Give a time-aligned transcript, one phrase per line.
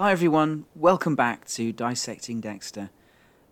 [0.00, 2.88] Hi everyone, welcome back to Dissecting Dexter,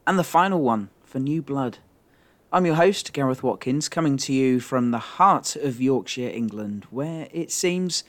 [0.06, 1.76] and the final one for New Blood.
[2.50, 7.28] I'm your host, Gareth Watkins, coming to you from the heart of Yorkshire, England, where
[7.32, 8.02] it seems,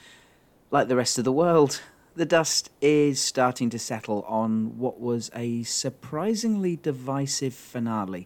[0.71, 1.81] like the rest of the world,
[2.16, 8.26] the dust is starting to settle on what was a surprisingly divisive finale.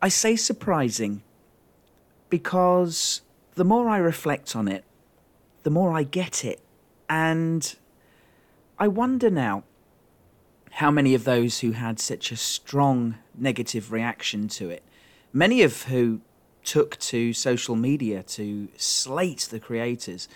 [0.00, 1.24] I say surprising
[2.30, 3.22] because
[3.56, 4.84] the more I reflect on it,
[5.64, 6.60] the more I get it.
[7.08, 7.74] And
[8.78, 9.64] I wonder now
[10.72, 14.82] how many of those who had such a strong negative reaction to it,
[15.32, 16.20] many of who
[16.64, 20.28] took to social media to slate the creators,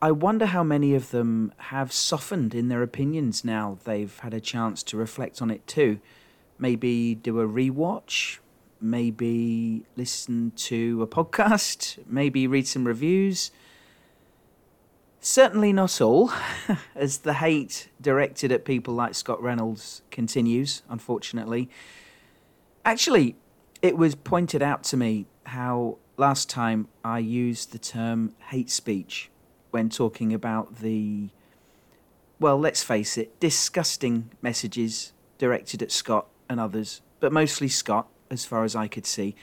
[0.00, 4.40] I wonder how many of them have softened in their opinions now they've had a
[4.40, 6.00] chance to reflect on it too.
[6.58, 8.38] Maybe do a rewatch,
[8.80, 13.52] maybe listen to a podcast, maybe read some reviews.
[15.24, 16.32] Certainly not all,
[16.96, 21.70] as the hate directed at people like Scott Reynolds continues, unfortunately.
[22.84, 23.36] Actually,
[23.82, 29.30] it was pointed out to me how last time I used the term hate speech
[29.70, 31.28] when talking about the,
[32.40, 38.44] well, let's face it, disgusting messages directed at Scott and others, but mostly Scott, as
[38.44, 39.36] far as I could see.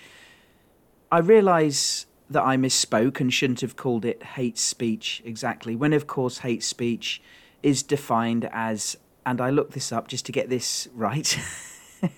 [1.10, 6.08] I realise that I misspoke and shouldn't have called it hate speech exactly, when of
[6.08, 7.22] course hate speech
[7.64, 11.40] is defined as, and I looked this up just to get this right,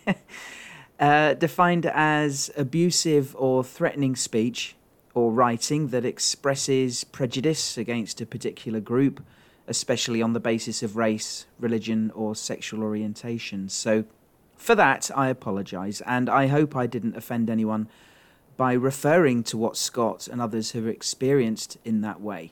[1.00, 4.76] uh, defined as abusive or threatening speech
[5.14, 9.24] or writing that expresses prejudice against a particular group,
[9.68, 13.70] especially on the basis of race, religion, or sexual orientation.
[13.70, 14.06] So,
[14.58, 17.90] for that, I apologise, and I hope I didn't offend anyone
[18.58, 22.52] by referring to what Scott and others have experienced in that way.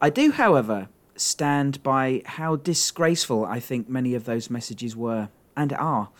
[0.00, 5.72] I do, however, stand by how disgraceful I think many of those messages were and
[5.72, 6.10] are.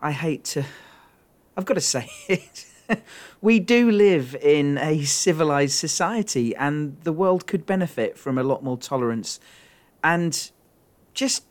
[0.00, 0.64] I hate to.
[1.56, 2.66] I've got to say it.
[3.40, 8.62] we do live in a civilized society, and the world could benefit from a lot
[8.62, 9.40] more tolerance
[10.02, 10.50] and
[11.14, 11.44] just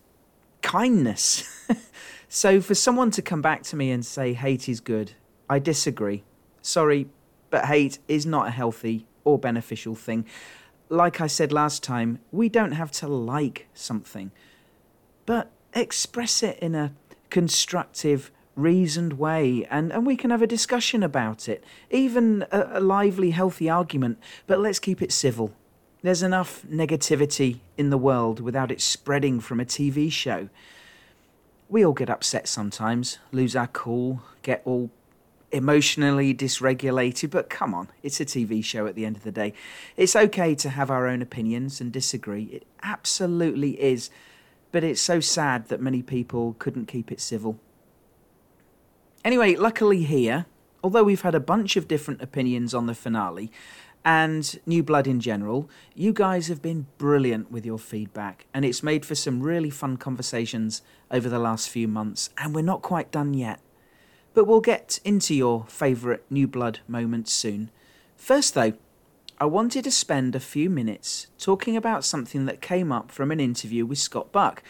[0.62, 1.68] kindness.
[2.34, 5.12] So for someone to come back to me and say hate is good,
[5.50, 6.24] I disagree.
[6.62, 7.10] Sorry,
[7.50, 10.26] but hate is not a healthy or beneficial thing.
[10.88, 14.32] Like I said last time, we don't have to like something,
[15.26, 16.94] but express it in a
[17.30, 22.80] constructive, reasoned way, and, and we can have a discussion about it, even a, a
[22.80, 24.18] lively, healthy argument,
[24.48, 25.54] but let's keep it civil.
[26.02, 30.48] There's enough negativity in the world without it spreading from a TV show
[31.72, 34.92] we all get upset sometimes, lose our cool, get all
[35.54, 39.54] emotionally dysregulated, but come on, it's a TV show at the end of the day.
[39.96, 42.44] It's okay to have our own opinions and disagree.
[42.44, 44.10] It absolutely is.
[44.74, 47.58] But it's so sad that many people couldn't keep it civil.
[49.24, 50.46] Anyway, luckily here,
[50.84, 53.50] although we've had a bunch of different opinions on the finale,
[54.04, 58.82] and New Blood in general, you guys have been brilliant with your feedback, and it's
[58.82, 60.82] made for some really fun conversations
[61.12, 63.60] over the last few months, and we're not quite done yet.
[64.34, 67.70] But we'll get into your favourite New Blood moments soon.
[68.16, 68.74] First, though,
[69.40, 73.40] I wanted to spend a few minutes talking about something that came up from an
[73.40, 74.64] interview with Scott Buck,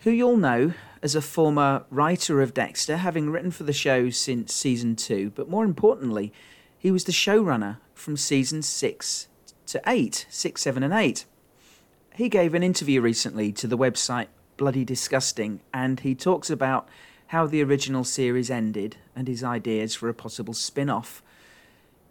[0.00, 4.52] who you'll know as a former writer of Dexter, having written for the show since
[4.52, 6.32] season two, but more importantly,
[6.78, 9.28] he was the showrunner from season 6
[9.66, 11.24] to eight, six, seven, and 8.
[12.14, 16.88] He gave an interview recently to the website Bloody Disgusting, and he talks about
[17.28, 21.22] how the original series ended and his ideas for a possible spin off.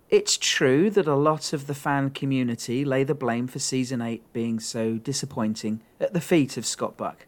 [0.09, 4.21] It's true that a lot of the fan community lay the blame for season 8
[4.33, 7.25] being so disappointing at the feet of Scott Buck.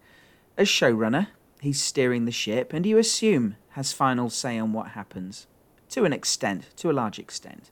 [0.58, 1.28] As showrunner,
[1.60, 5.48] he's steering the ship, and you assume has final say on what happens.
[5.90, 7.72] To an extent, to a large extent.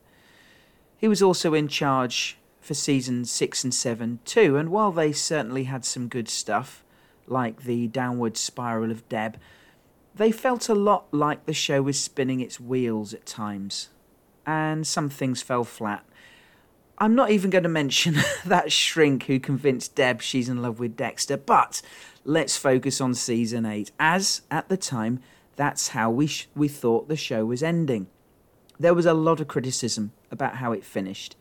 [0.97, 5.65] He was also in charge for seasons 6 and 7 too, and while they certainly
[5.65, 6.83] had some good stuff,
[7.27, 9.37] like the downward spiral of Deb,
[10.15, 13.89] they felt a lot like the show was spinning its wheels at times,
[14.45, 16.05] and some things fell flat.
[16.97, 18.15] I'm not even going to mention
[18.45, 21.81] that shrink who convinced Deb she's in love with Dexter, but
[22.23, 25.19] let's focus on season 8, as at the time,
[25.55, 28.07] that's how we, sh- we thought the show was ending.
[28.79, 31.35] There was a lot of criticism about how it finished.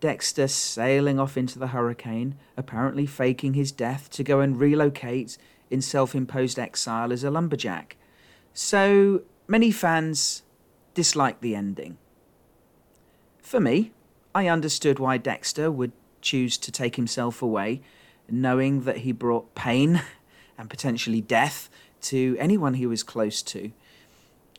[0.00, 5.36] Dexter sailing off into the hurricane, apparently faking his death to go and relocate
[5.70, 7.96] in self imposed exile as a lumberjack.
[8.54, 10.42] So many fans
[10.94, 11.98] disliked the ending.
[13.42, 13.92] For me,
[14.34, 17.80] I understood why Dexter would choose to take himself away,
[18.28, 20.02] knowing that he brought pain
[20.58, 21.68] and potentially death
[22.02, 23.72] to anyone he was close to.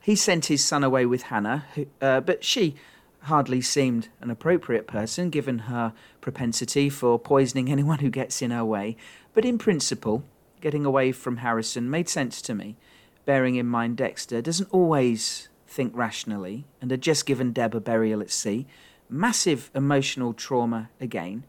[0.01, 2.75] He sent his son away with Hannah, who, uh, but she
[3.23, 8.65] hardly seemed an appropriate person given her propensity for poisoning anyone who gets in her
[8.65, 8.95] way.
[9.33, 10.23] But in principle,
[10.61, 12.77] getting away from Harrison made sense to me,
[13.25, 18.21] bearing in mind Dexter doesn't always think rationally and had just given Deb a burial
[18.21, 18.65] at sea.
[19.09, 21.43] Massive emotional trauma again,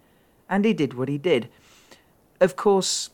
[0.48, 1.48] and he did what he did.
[2.40, 3.10] Of course,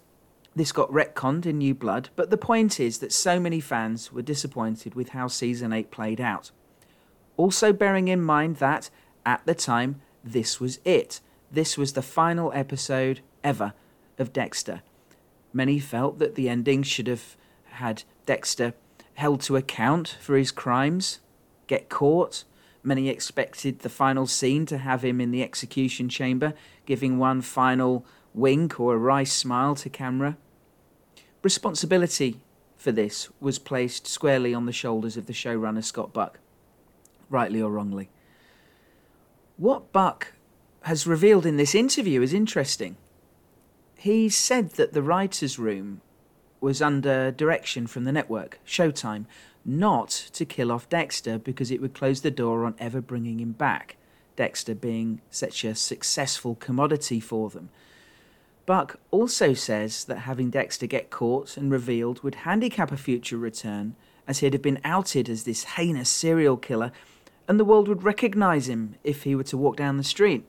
[0.56, 4.22] this got retconned in New Blood, but the point is that so many fans were
[4.22, 6.50] disappointed with how season 8 played out.
[7.36, 8.88] Also, bearing in mind that,
[9.26, 11.20] at the time, this was it.
[11.52, 13.74] This was the final episode ever
[14.18, 14.80] of Dexter.
[15.52, 18.72] Many felt that the ending should have had Dexter
[19.14, 21.20] held to account for his crimes,
[21.66, 22.44] get caught.
[22.82, 26.54] Many expected the final scene to have him in the execution chamber,
[26.86, 30.38] giving one final wink or a wry smile to camera.
[31.46, 32.40] Responsibility
[32.76, 36.40] for this was placed squarely on the shoulders of the showrunner Scott Buck,
[37.30, 38.08] rightly or wrongly.
[39.56, 40.32] What Buck
[40.82, 42.96] has revealed in this interview is interesting.
[43.94, 46.00] He said that the writer's room
[46.60, 49.26] was under direction from the network, Showtime,
[49.64, 53.52] not to kill off Dexter because it would close the door on ever bringing him
[53.52, 53.94] back,
[54.34, 57.68] Dexter being such a successful commodity for them.
[58.66, 63.94] Buck also says that having Dexter get caught and revealed would handicap a future return,
[64.26, 66.90] as he'd have been outed as this heinous serial killer,
[67.46, 70.44] and the world would recognise him if he were to walk down the street.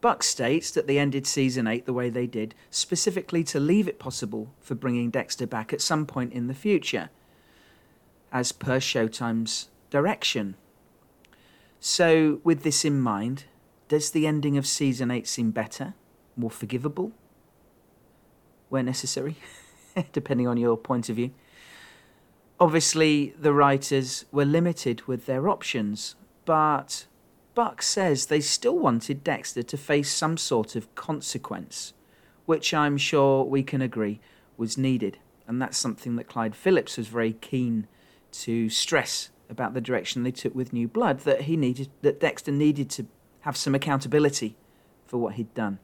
[0.00, 3.98] Buck states that they ended season 8 the way they did, specifically to leave it
[3.98, 7.10] possible for bringing Dexter back at some point in the future,
[8.30, 10.54] as per Showtime's direction.
[11.80, 13.44] So, with this in mind,
[13.88, 15.94] does the ending of season 8 seem better?
[16.36, 17.12] More forgivable
[18.68, 19.36] where necessary,
[20.12, 21.30] depending on your point of view.
[22.58, 27.06] Obviously, the writers were limited with their options, but
[27.54, 31.92] Buck says they still wanted Dexter to face some sort of consequence,
[32.46, 34.20] which I'm sure we can agree
[34.56, 35.18] was needed.
[35.46, 37.86] And that's something that Clyde Phillips was very keen
[38.32, 42.50] to stress about the direction they took with New Blood, that he needed that Dexter
[42.50, 43.06] needed to
[43.40, 44.56] have some accountability
[45.06, 45.78] for what he'd done.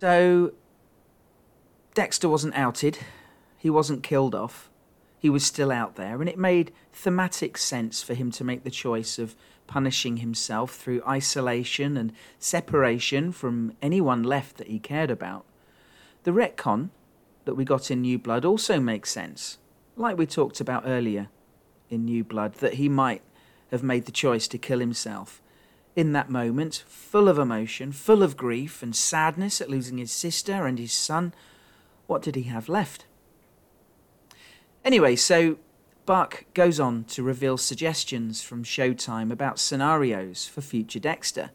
[0.00, 0.52] So
[1.92, 2.98] Dexter wasn't outed,
[3.58, 4.70] he wasn't killed off,
[5.18, 8.70] he was still out there, and it made thematic sense for him to make the
[8.70, 9.36] choice of
[9.66, 15.44] punishing himself through isolation and separation from anyone left that he cared about.
[16.22, 16.88] The retcon
[17.44, 19.58] that we got in New Blood also makes sense,
[19.96, 21.28] like we talked about earlier
[21.90, 23.20] in New Blood, that he might
[23.70, 25.42] have made the choice to kill himself
[26.00, 30.64] in that moment, full of emotion, full of grief and sadness at losing his sister
[30.64, 31.34] and his son,
[32.06, 33.04] what did he have left?
[34.82, 35.58] Anyway, so
[36.06, 41.50] Buck goes on to reveal suggestions from Showtime about scenarios for future Dexter.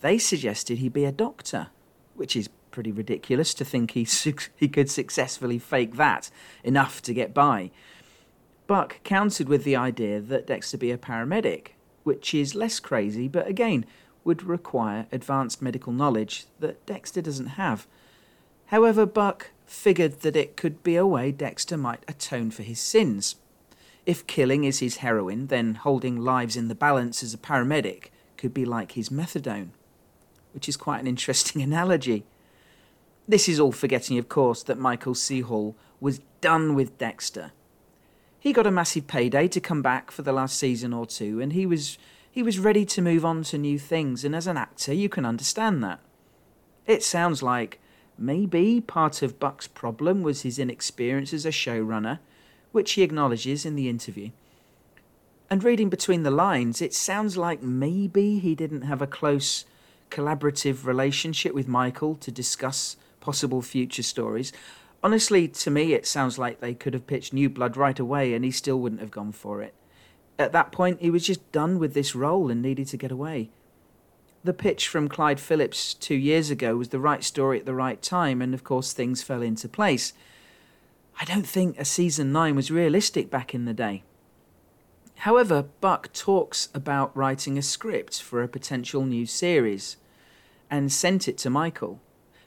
[0.00, 1.68] They suggested he be a doctor,
[2.14, 6.30] which is pretty ridiculous to think he, su- he could successfully fake that
[6.64, 7.70] enough to get by.
[8.66, 11.74] Buck countered with the idea that Dexter be a paramedic,
[12.04, 13.84] which is less crazy, but again
[14.24, 17.86] would require advanced medical knowledge that Dexter doesn't have.
[18.66, 23.36] However, Buck figured that it could be a way Dexter might atone for his sins.
[24.06, 28.06] If killing is his heroin, then holding lives in the balance as a paramedic
[28.36, 29.70] could be like his methadone,
[30.52, 32.24] which is quite an interesting analogy.
[33.26, 35.40] This is all forgetting, of course, that Michael C.
[35.40, 37.52] Hall was done with Dexter
[38.44, 41.54] he got a massive payday to come back for the last season or two, and
[41.54, 41.96] he was
[42.30, 44.22] he was ready to move on to new things.
[44.22, 45.98] And as an actor, you can understand that.
[46.86, 47.80] It sounds like
[48.18, 52.18] maybe part of Buck's problem was his inexperience as a showrunner,
[52.70, 54.28] which he acknowledges in the interview.
[55.48, 59.64] And reading between the lines, it sounds like maybe he didn't have a close
[60.10, 64.52] collaborative relationship with Michael to discuss possible future stories.
[65.04, 68.42] Honestly, to me, it sounds like they could have pitched New Blood right away and
[68.42, 69.74] he still wouldn't have gone for it.
[70.38, 73.50] At that point, he was just done with this role and needed to get away.
[74.44, 78.00] The pitch from Clyde Phillips two years ago was the right story at the right
[78.00, 80.14] time, and of course, things fell into place.
[81.20, 84.04] I don't think a season 9 was realistic back in the day.
[85.16, 89.98] However, Buck talks about writing a script for a potential new series
[90.70, 92.00] and sent it to Michael,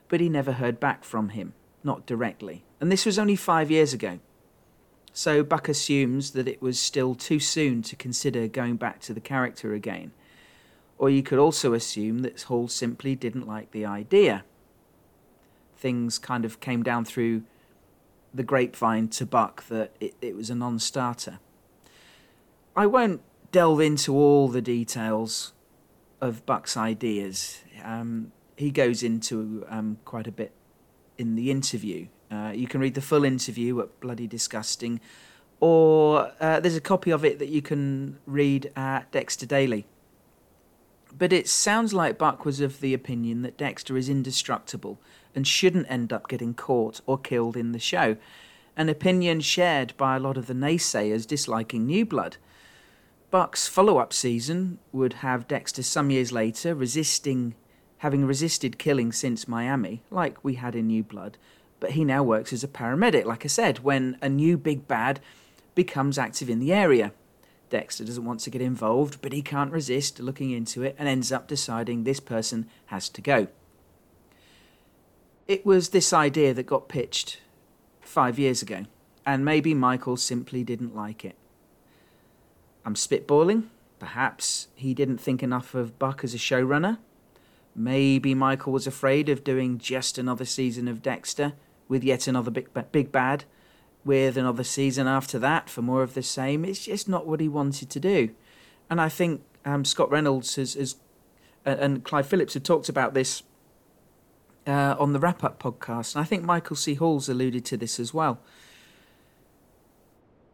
[0.08, 1.54] but he never heard back from him
[1.88, 2.64] not directly.
[2.80, 4.20] And this was only five years ago.
[5.14, 9.20] So Buck assumes that it was still too soon to consider going back to the
[9.20, 10.12] character again.
[11.00, 14.44] Or you could also assume that Hall simply didn't like the idea.
[15.76, 17.44] Things kind of came down through
[18.32, 21.40] the grapevine to Buck that it, it was a non starter.
[22.76, 25.54] I won't delve into all the details
[26.22, 27.64] of Buck's ideas.
[27.84, 30.52] Um, he goes into um, quite a bit
[31.18, 32.08] in the interview.
[32.30, 35.00] Uh, you can read the full interview at Bloody Disgusting,
[35.60, 39.86] or uh, there's a copy of it that you can read at Dexter Daily.
[41.18, 45.00] But it sounds like Buck was of the opinion that Dexter is indestructible
[45.34, 48.18] and shouldn't end up getting caught or killed in the show,
[48.76, 52.38] an opinion shared by a lot of the naysayers disliking New Blood.
[53.32, 57.56] Buck's follow up season would have Dexter some years later resisting,
[58.00, 61.38] having resisted killing since Miami, like we had in New Blood,
[61.80, 65.20] but he now works as a paramedic, like I said, when a new big bad
[65.76, 67.12] becomes active in the area.
[67.70, 71.32] Dexter doesn't want to get involved, but he can't resist looking into it and ends
[71.32, 73.48] up deciding this person has to go.
[75.48, 77.40] It was this idea that got pitched
[78.02, 78.86] five years ago,
[79.26, 81.36] and maybe Michael simply didn't like it.
[82.86, 83.66] I'm spitballing.
[84.00, 87.00] Perhaps he didn't think enough of Buck as a showrunner.
[87.80, 91.54] Maybe Michael was afraid of doing just another season of Dexter
[91.88, 93.46] with yet another big, big bad,
[94.04, 96.66] with another season after that for more of the same.
[96.66, 98.32] It's just not what he wanted to do.
[98.90, 100.96] And I think um, Scott Reynolds has, has
[101.64, 103.44] and Clyde Phillips have talked about this
[104.66, 106.16] uh, on the Wrap Up podcast.
[106.16, 106.96] And I think Michael C.
[106.96, 108.42] Hall's alluded to this as well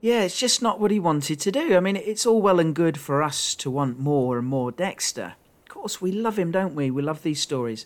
[0.03, 1.77] yeah, it's just not what he wanted to do.
[1.77, 5.35] I mean, it's all well and good for us to want more and more Dexter.
[5.83, 6.89] Course, we love him, don't we?
[6.89, 7.85] We love these stories.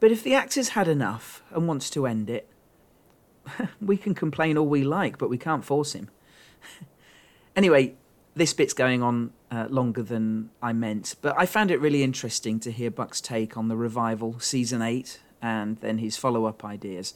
[0.00, 2.46] But if the actor's had enough and wants to end it,
[3.80, 6.10] we can complain all we like, but we can't force him.
[7.56, 7.94] anyway,
[8.34, 12.60] this bit's going on uh, longer than I meant, but I found it really interesting
[12.60, 17.14] to hear Buck's take on the revival, season 8, and then his follow up ideas.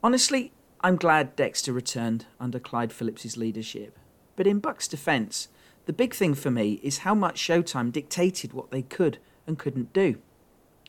[0.00, 3.98] Honestly, I'm glad Dexter returned under Clyde Phillips's leadership.
[4.36, 5.48] But in Buck's defence,
[5.86, 9.92] the big thing for me is how much Showtime dictated what they could and couldn't
[9.92, 10.18] do.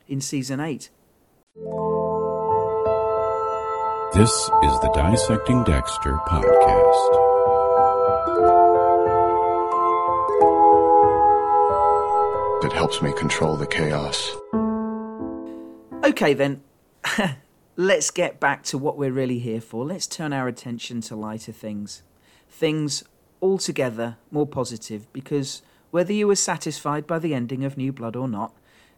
[0.07, 0.89] In season 8.
[4.13, 7.23] This is the Dissecting Dexter podcast.
[12.63, 14.35] It helps me control the chaos.
[16.03, 16.61] Okay, then.
[17.77, 19.85] let's get back to what we're really here for.
[19.85, 22.01] Let's turn our attention to lighter things.
[22.49, 23.03] Things
[23.41, 28.27] altogether more positive because whether you were satisfied by the ending of New Blood or
[28.27, 28.53] not,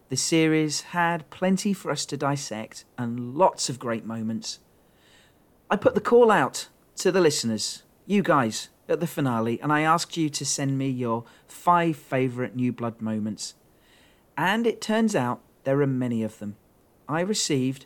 [0.09, 4.59] the series had plenty for us to dissect and lots of great moments.
[5.69, 6.67] I put the call out
[6.97, 10.89] to the listeners, you guys, at the finale, and I asked you to send me
[10.89, 13.53] your five favourite New Blood moments.
[14.35, 16.55] And it turns out there are many of them.
[17.07, 17.85] I received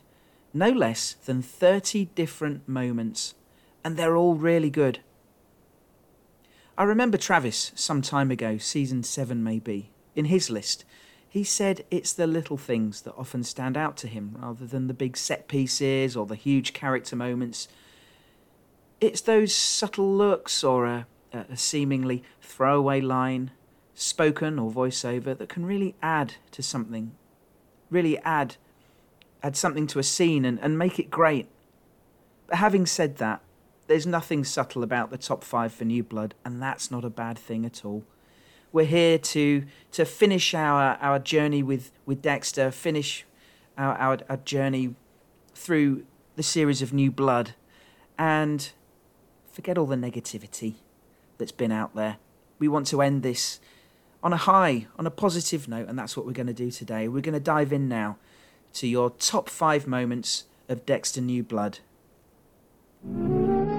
[0.54, 3.34] no less than 30 different moments,
[3.84, 5.00] and they're all really good.
[6.76, 10.84] I remember Travis some time ago, season 7 maybe, in his list.
[11.28, 14.94] He said it's the little things that often stand out to him rather than the
[14.94, 17.68] big set pieces or the huge character moments.
[19.00, 23.52] It's those subtle looks or a, a seemingly throwaway line,
[23.94, 27.12] spoken or voiceover, that can really add to something,
[27.88, 28.56] really add
[29.44, 31.46] add something to a scene and, and make it great.
[32.46, 33.42] But having said that,
[33.86, 37.38] there's nothing subtle about the top five for New Blood, and that's not a bad
[37.38, 38.04] thing at all.
[38.72, 43.24] We're here to to finish our, our journey with, with Dexter, finish
[43.78, 44.94] our, our, our journey
[45.54, 46.04] through
[46.36, 47.54] the series of New Blood,
[48.18, 48.72] and
[49.52, 50.74] forget all the negativity
[51.38, 52.16] that's been out there.
[52.58, 53.60] We want to end this
[54.22, 57.06] on a high, on a positive note, and that's what we're going to do today.
[57.06, 58.16] We're going to dive in now
[58.74, 61.78] to your top five moments of Dexter New Blood.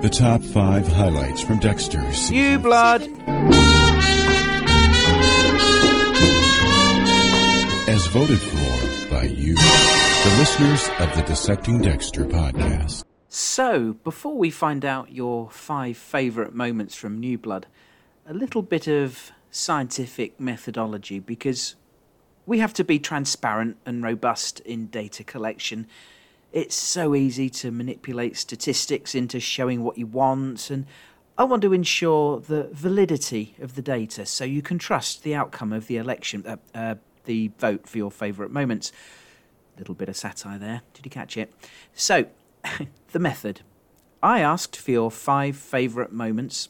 [0.06, 3.02] The top five highlights from Dexter's New Blood.
[7.90, 13.04] As voted for by you, the listeners of the Dissecting Dexter podcast.
[13.30, 17.66] So, before we find out your five favourite moments from New Blood,
[18.28, 21.74] a little bit of scientific methodology because
[22.46, 25.88] we have to be transparent and robust in data collection.
[26.56, 30.86] It's so easy to manipulate statistics into showing what you want, and
[31.38, 35.74] I want to ensure the validity of the data so you can trust the outcome
[35.74, 36.96] of the election, uh, uh,
[37.26, 38.94] the vote for your favourite moments.
[39.78, 40.82] Little bit of satire there.
[40.94, 41.54] Did you catch it?
[41.94, 42.28] So,
[43.12, 43.60] the method.
[44.24, 46.70] I asked for your five favourite moments,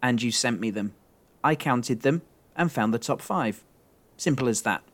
[0.00, 0.94] and you sent me them.
[1.42, 2.22] I counted them
[2.54, 3.64] and found the top five.
[4.16, 4.84] Simple as that.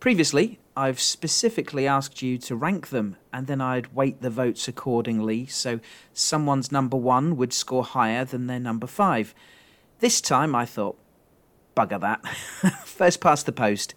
[0.00, 5.46] Previously, I've specifically asked you to rank them, and then I'd weight the votes accordingly
[5.46, 5.80] so
[6.12, 9.34] someone's number one would score higher than their number five.
[10.00, 10.98] This time I thought,
[11.74, 12.26] bugger that.
[12.84, 13.94] First past the post.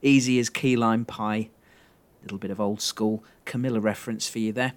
[0.00, 1.50] Easy as key lime pie.
[2.22, 4.72] Little bit of old school Camilla reference for you there.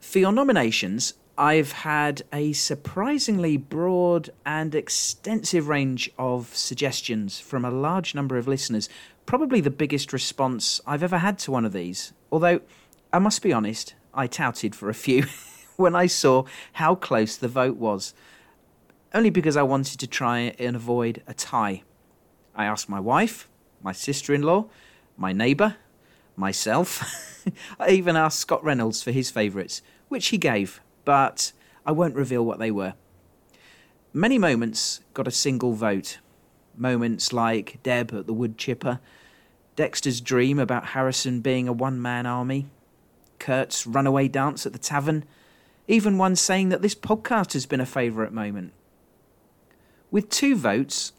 [0.00, 7.72] For your nominations, I've had a surprisingly broad and extensive range of suggestions from a
[7.72, 8.88] large number of listeners.
[9.26, 12.12] Probably the biggest response I've ever had to one of these.
[12.30, 12.60] Although,
[13.12, 15.24] I must be honest, I touted for a few
[15.76, 18.14] when I saw how close the vote was.
[19.12, 21.82] Only because I wanted to try and avoid a tie.
[22.54, 23.48] I asked my wife,
[23.82, 24.66] my sister in law,
[25.16, 25.76] my neighbour,
[26.36, 27.44] myself.
[27.80, 31.52] I even asked Scott Reynolds for his favourites, which he gave but
[31.86, 32.94] I won't reveal what they were.
[34.12, 36.18] Many moments got a single vote.
[36.76, 39.00] Moments like Deb at the wood chipper,
[39.76, 42.66] Dexter's dream about Harrison being a one man army,
[43.38, 45.24] Kurt's runaway dance at the tavern,
[45.86, 48.72] even one saying that this podcast has been a favourite moment.
[50.10, 51.12] With two votes,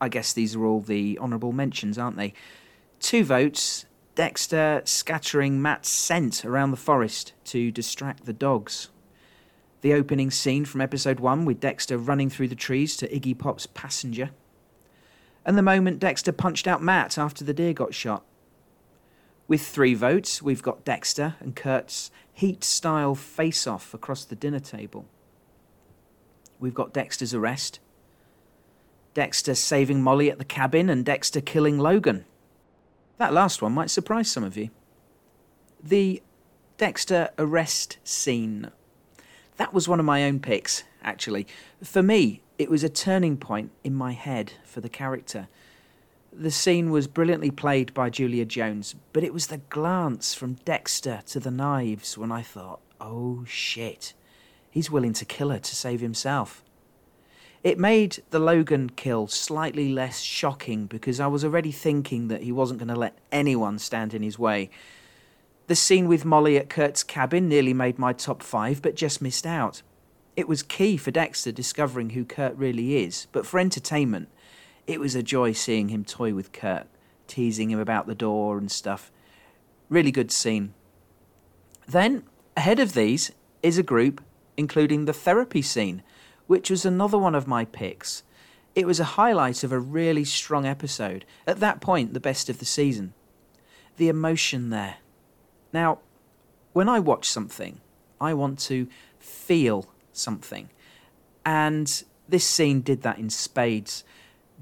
[0.00, 2.34] I guess these are all the honourable mentions, aren't they?
[3.00, 8.88] Two votes, Dexter scattering Matt's scent around the forest to distract the dogs
[9.86, 13.66] the opening scene from episode 1 with Dexter running through the trees to Iggy Pop's
[13.66, 14.30] Passenger,
[15.44, 18.24] and the moment Dexter punched out Matt after the deer got shot.
[19.46, 24.58] With three votes, we've got Dexter and Kurt's heat style face off across the dinner
[24.58, 25.06] table.
[26.58, 27.78] We've got Dexter's arrest,
[29.14, 32.24] Dexter saving Molly at the cabin, and Dexter killing Logan.
[33.18, 34.70] That last one might surprise some of you.
[35.80, 36.24] The
[36.76, 38.72] Dexter arrest scene
[39.56, 41.46] that was one of my own picks, actually.
[41.82, 45.48] For me, it was a turning point in my head for the character.
[46.32, 51.22] The scene was brilliantly played by Julia Jones, but it was the glance from Dexter
[51.26, 54.12] to the knives when I thought, oh shit,
[54.70, 56.62] he's willing to kill her to save himself.
[57.64, 62.52] It made the Logan kill slightly less shocking because I was already thinking that he
[62.52, 64.70] wasn't going to let anyone stand in his way.
[65.66, 69.46] The scene with Molly at Kurt's cabin nearly made my top five, but just missed
[69.46, 69.82] out.
[70.36, 74.28] It was key for Dexter discovering who Kurt really is, but for entertainment,
[74.86, 76.86] it was a joy seeing him toy with Kurt,
[77.26, 79.10] teasing him about the door and stuff.
[79.88, 80.72] Really good scene.
[81.88, 82.22] Then,
[82.56, 84.22] ahead of these, is a group
[84.56, 86.02] including the therapy scene,
[86.46, 88.22] which was another one of my picks.
[88.74, 92.58] It was a highlight of a really strong episode, at that point, the best of
[92.58, 93.14] the season.
[93.96, 94.96] The emotion there,
[95.72, 95.98] now,
[96.72, 97.80] when I watch something,
[98.20, 100.70] I want to feel something.
[101.44, 104.04] And this scene did that in spades.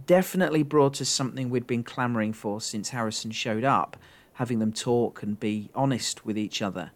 [0.07, 3.97] Definitely brought us something we'd been clamouring for since Harrison showed up,
[4.35, 6.91] having them talk and be honest with each other.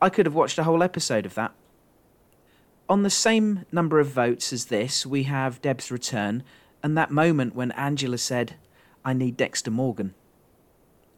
[0.00, 1.52] I could have watched a whole episode of that.
[2.88, 6.44] On the same number of votes as this, we have Deb's return
[6.82, 8.56] and that moment when Angela said,
[9.04, 10.14] I need Dexter Morgan.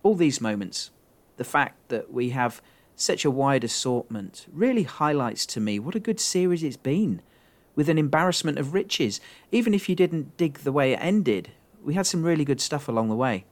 [0.02, 0.90] All these moments,
[1.38, 2.60] the fact that we have
[2.94, 7.22] such a wide assortment really highlights to me what a good series it's been,
[7.74, 9.20] with an embarrassment of riches.
[9.52, 12.88] Even if you didn't dig the way it ended, we had some really good stuff
[12.88, 13.44] along the way.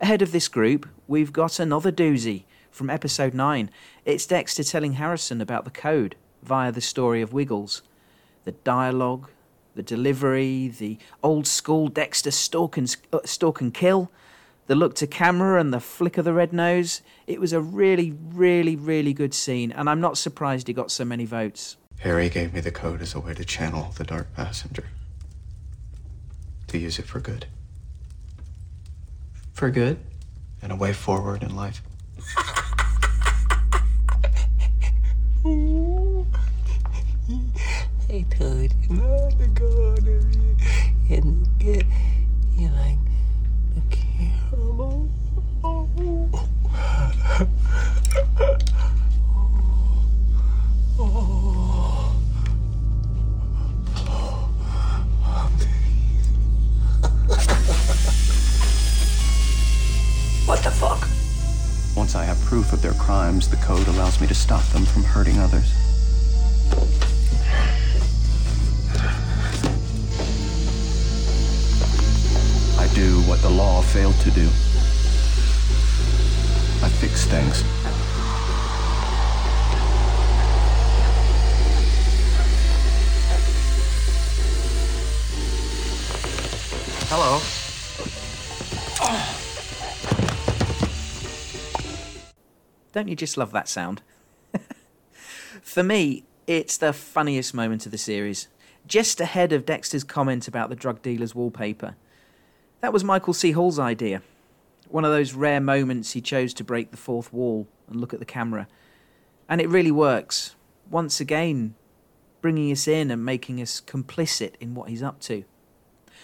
[0.00, 3.70] Ahead of this group, we've got another doozy from episode 9.
[4.04, 7.82] It's Dexter telling Harrison about the code via the story of Wiggles.
[8.44, 9.30] The dialogue,
[9.74, 14.10] the delivery, the old school Dexter stalk and, uh, stalk and kill,
[14.66, 17.02] the look to camera and the flick of the red nose.
[17.26, 21.04] It was a really, really, really good scene, and I'm not surprised he got so
[21.04, 21.76] many votes.
[22.00, 24.84] Harry gave me the code as a way to channel the Dark Passenger.
[26.68, 27.46] To use it for good.
[29.52, 29.98] For good?
[30.60, 31.82] And a way forward in life.
[38.08, 40.56] I told him not to go to me
[41.10, 41.84] and get
[42.56, 42.98] you like
[47.24, 47.48] what
[60.62, 61.08] the fuck?
[61.96, 65.02] Once I have proof of their crimes, the code allows me to stop them from
[65.02, 65.72] hurting others.
[72.78, 74.48] I do what the law failed to do.
[76.84, 77.62] I fix things.
[87.08, 87.40] Hello.
[92.92, 94.02] Don't you just love that sound?
[95.62, 98.48] For me, it's the funniest moment of the series,
[98.86, 101.96] just ahead of Dexter's comment about the drug dealer's wallpaper.
[102.82, 103.52] That was Michael C.
[103.52, 104.20] Hall's idea,
[104.94, 108.20] one of those rare moments he chose to break the fourth wall and look at
[108.20, 108.68] the camera.
[109.48, 110.54] And it really works.
[110.88, 111.74] Once again,
[112.40, 115.42] bringing us in and making us complicit in what he's up to.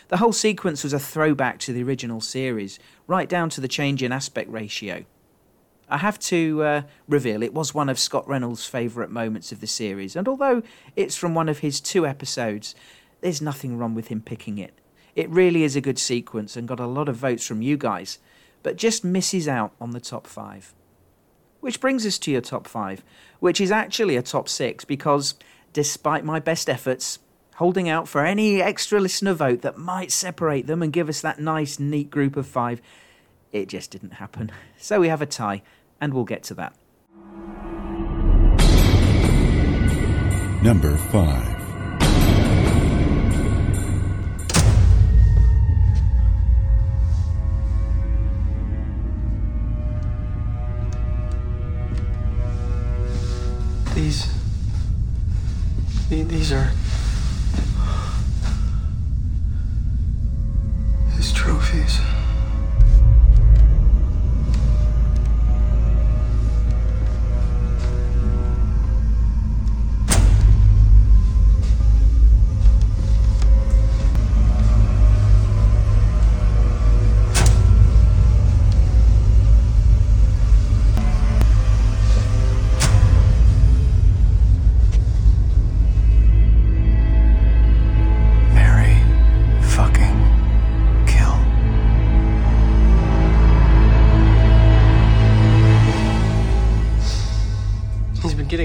[0.06, 2.78] The whole sequence was a throwback to the original series,
[3.08, 5.04] right down to the change in aspect ratio.
[5.88, 9.66] I have to uh, reveal it was one of Scott Reynolds' favourite moments of the
[9.66, 10.62] series, and although
[10.94, 12.76] it's from one of his two episodes,
[13.20, 14.78] there's nothing wrong with him picking it.
[15.16, 18.20] It really is a good sequence and got a lot of votes from you guys,
[18.62, 20.74] but just misses out on the top five.
[21.60, 23.04] Which brings us to your top five,
[23.38, 25.34] which is actually a top six because,
[25.72, 27.18] despite my best efforts,
[27.56, 31.38] holding out for any extra listener vote that might separate them and give us that
[31.38, 32.80] nice, neat group of five,
[33.52, 34.50] it just didn't happen.
[34.82, 35.60] So we have a tie,
[36.00, 36.74] and we'll get to that.
[40.62, 41.59] Number 5.
[54.00, 54.32] These.
[56.08, 56.72] These are.
[61.16, 62.00] His trophies.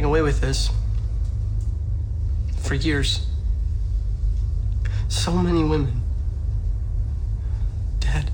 [0.06, 0.70] Away with this
[2.62, 3.26] for years.
[5.10, 6.02] So many women
[8.00, 8.32] dead.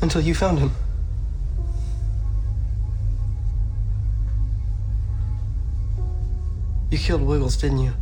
[0.00, 0.70] Until you found him.
[6.90, 7.92] You killed Wiggles, didn't you?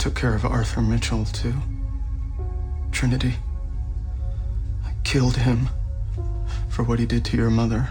[0.00, 1.52] Took care of Arthur Mitchell, too.
[2.90, 3.34] Trinity.
[4.82, 5.68] I killed him
[6.70, 7.90] for what he did to your mother.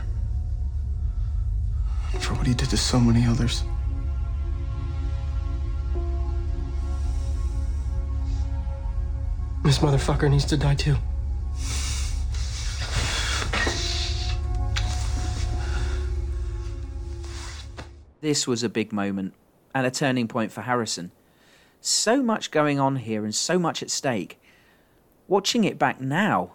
[2.12, 3.64] And for what he did to so many others.
[9.64, 10.96] This motherfucker needs to die too.
[18.22, 19.36] This was a big moment
[19.76, 21.12] and a turning point for Harrison.
[21.82, 24.40] So much going on here and so much at stake.
[25.28, 26.54] Watching it back now,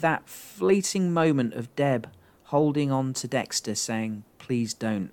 [0.00, 2.10] that fleeting moment of Deb
[2.44, 5.10] holding on to Dexter saying, please don't.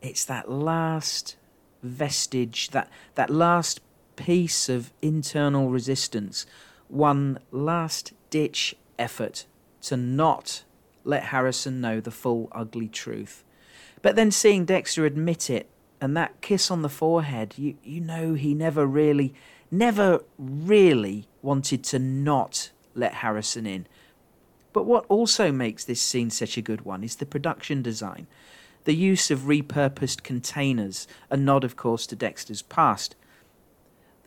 [0.00, 1.36] It's that last
[1.82, 3.80] vestige, that, that last
[4.16, 6.46] piece of internal resistance,
[6.88, 9.46] one last ditch effort
[9.82, 10.64] to not
[11.04, 13.44] let Harrison know the full ugly truth.
[14.02, 15.68] But then seeing Dexter admit it
[16.00, 19.34] and that kiss on the forehead, you, you know he never really,
[19.70, 23.86] never really wanted to not let Harrison in.
[24.72, 28.26] But what also makes this scene such a good one is the production design.
[28.84, 33.16] The use of repurposed containers, a nod, of course, to Dexter's past.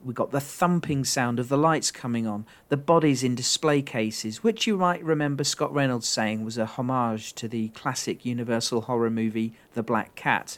[0.04, 4.44] We got the thumping sound of the lights coming on, the bodies in display cases,
[4.44, 9.12] which you might remember Scott Reynolds saying was a homage to the classic Universal horror
[9.12, 10.58] movie The Black Cat.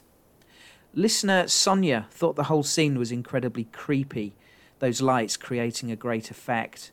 [0.95, 4.33] Listener Sonia thought the whole scene was incredibly creepy,
[4.77, 6.91] those lights creating a great effect.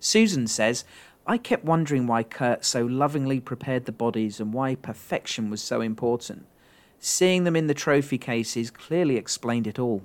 [0.00, 0.84] Susan says,
[1.26, 5.80] I kept wondering why Kurt so lovingly prepared the bodies and why perfection was so
[5.80, 6.44] important.
[6.98, 10.04] Seeing them in the trophy cases clearly explained it all.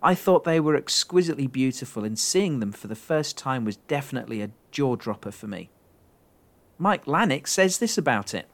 [0.00, 4.40] I thought they were exquisitely beautiful, and seeing them for the first time was definitely
[4.40, 5.68] a jaw dropper for me.
[6.78, 8.48] Mike Lannick says this about it.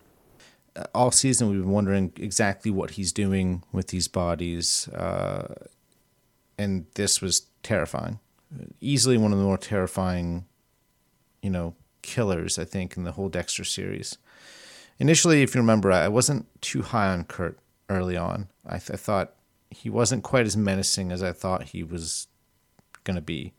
[0.95, 5.55] All season we've been wondering exactly what he's doing with these bodies, uh,
[6.59, 8.19] and this was terrifying.
[8.81, 10.47] Easily one of the more terrifying,
[11.43, 14.19] you know, killers I think in the whole Dexter series.
[14.99, 18.49] Initially, if you remember, I wasn't too high on Kurt early on.
[18.67, 19.35] I, th- I thought
[19.71, 22.27] he wasn't quite as menacing as I thought he was
[23.05, 23.53] gonna be.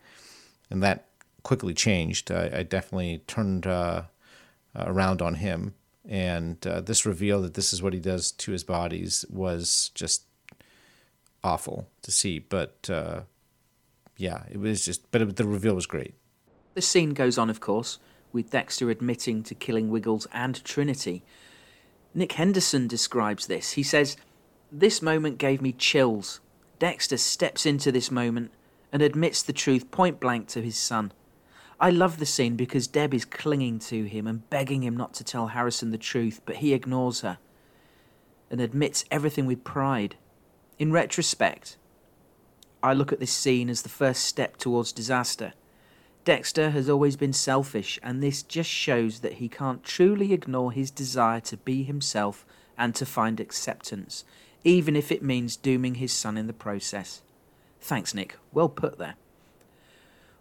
[0.69, 1.05] and that
[1.43, 2.31] quickly changed.
[2.31, 4.03] I, I definitely turned uh,
[4.75, 5.73] around on him,
[6.07, 10.23] and uh, this reveal that this is what he does to his bodies was just
[11.43, 12.39] awful to see.
[12.39, 13.21] But uh,
[14.17, 15.11] yeah, it was just.
[15.11, 16.15] But it, the reveal was great.
[16.75, 17.99] The scene goes on, of course,
[18.31, 21.23] with Dexter admitting to killing Wiggles and Trinity.
[22.13, 23.71] Nick Henderson describes this.
[23.73, 24.17] He says,
[24.71, 26.39] This moment gave me chills.
[26.79, 28.51] Dexter steps into this moment
[28.91, 31.11] and admits the truth point blank to his son.
[31.81, 35.23] I love the scene because Deb is clinging to him and begging him not to
[35.23, 37.37] tell Harrison the truth, but he ignores her
[38.49, 40.15] and admits everything with pride.
[40.77, 41.77] In retrospect,
[42.83, 45.53] I look at this scene as the first step towards disaster.
[46.25, 50.91] Dexter has always been selfish, and this just shows that he can't truly ignore his
[50.91, 52.45] desire to be himself
[52.77, 54.25] and to find acceptance,
[54.65, 57.21] even if it means dooming his son in the process.
[57.79, 58.37] Thanks, Nick.
[58.51, 59.15] Well put there.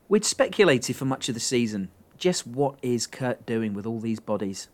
[0.09, 4.21] We'd speculated for much of the season just what is Kurt doing with all these
[4.21, 4.69] bodies.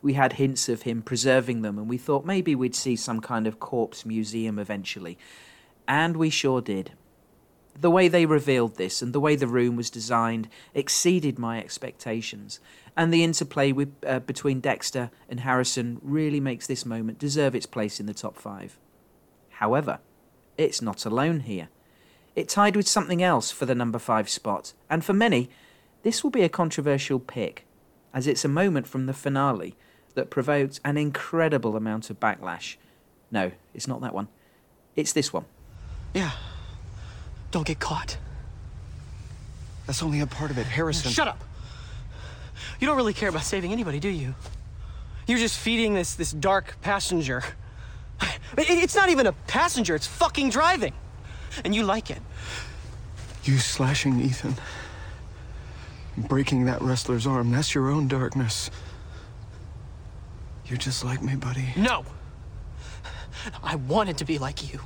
[0.00, 3.46] We had hints of him preserving them, and we thought maybe we'd see some kind
[3.46, 5.18] of corpse museum eventually.
[5.86, 6.92] And we sure did.
[7.78, 12.58] The way they revealed this and the way the room was designed exceeded my expectations,
[12.96, 17.66] and the interplay with, uh, between Dexter and Harrison really makes this moment deserve its
[17.66, 18.78] place in the top five.
[19.50, 20.00] However,
[20.56, 21.68] it's not alone here.
[22.38, 25.50] It tied with something else for the number five spot, and for many,
[26.04, 27.66] this will be a controversial pick,
[28.14, 29.74] as it's a moment from the finale
[30.14, 32.76] that provoked an incredible amount of backlash.
[33.32, 34.28] No, it's not that one.
[34.94, 35.46] It's this one.
[36.14, 36.30] Yeah.
[37.50, 38.18] Don't get caught.
[39.88, 41.10] That's only a part of it, Harrison.
[41.10, 41.42] Shut up!
[42.78, 44.36] You don't really care about saving anybody, do you?
[45.26, 47.42] You're just feeding this this dark passenger.
[48.56, 50.94] It's not even a passenger, it's fucking driving.
[51.64, 52.20] And you like it.
[53.44, 54.54] You slashing Ethan.
[56.16, 58.70] Breaking that wrestler's arm, that's your own darkness.
[60.66, 61.68] You're just like me, buddy.
[61.76, 62.04] No!
[63.62, 64.80] I wanted to be like you.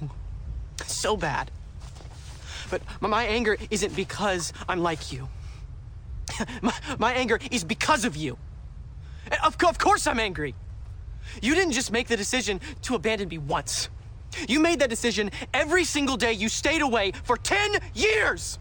[0.87, 1.51] So bad.
[2.71, 5.29] But my- anger isn't because I'm like you.
[6.63, 8.39] My, my anger is because of you.
[9.45, 10.55] Of, of course I'm angry.
[11.43, 13.89] You didn't just make the decision to abandon me once.
[14.49, 18.59] You made that decision every single day you stayed away for 10 years!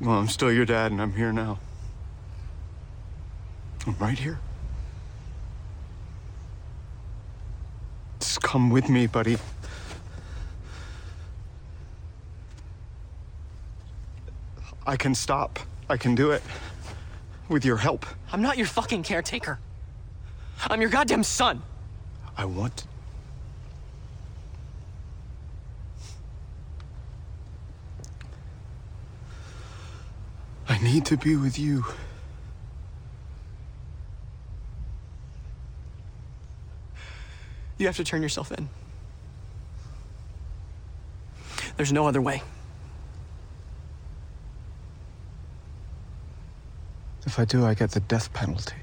[0.00, 1.58] Well, I'm still your dad, and I'm here now.
[3.84, 4.38] I'm right here.
[8.20, 9.38] Just come with me, buddy.
[14.86, 15.58] I can stop.
[15.90, 16.42] I can do it.
[17.48, 18.04] With your help.
[18.30, 19.58] I'm not your fucking caretaker.
[20.68, 21.62] I'm your goddamn son.
[22.36, 22.84] I want.
[30.68, 31.84] I need to be with you.
[37.78, 38.68] You have to turn yourself in.
[41.76, 42.42] There's no other way.
[47.28, 48.76] If I do, I get the death penalty.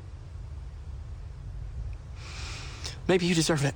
[3.07, 3.73] Maybe you deserve it.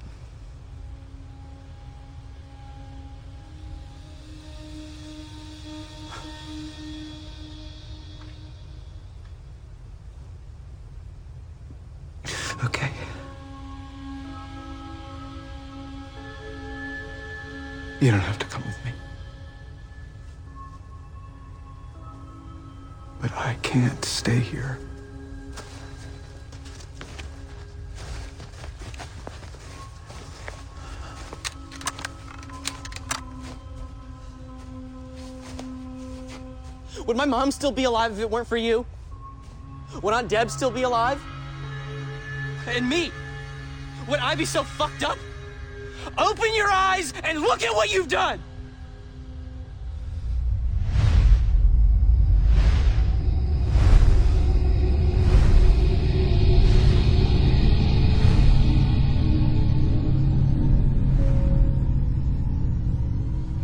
[37.69, 38.83] Still be alive if it weren't for you?
[40.01, 41.21] Would Aunt Deb still be alive?
[42.67, 43.11] And me?
[44.07, 45.19] Would I be so fucked up?
[46.17, 48.41] Open your eyes and look at what you've done!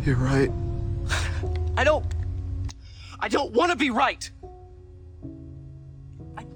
[0.04, 0.55] You're right.
[3.56, 4.30] Want to be right.
[6.36, 6.46] I.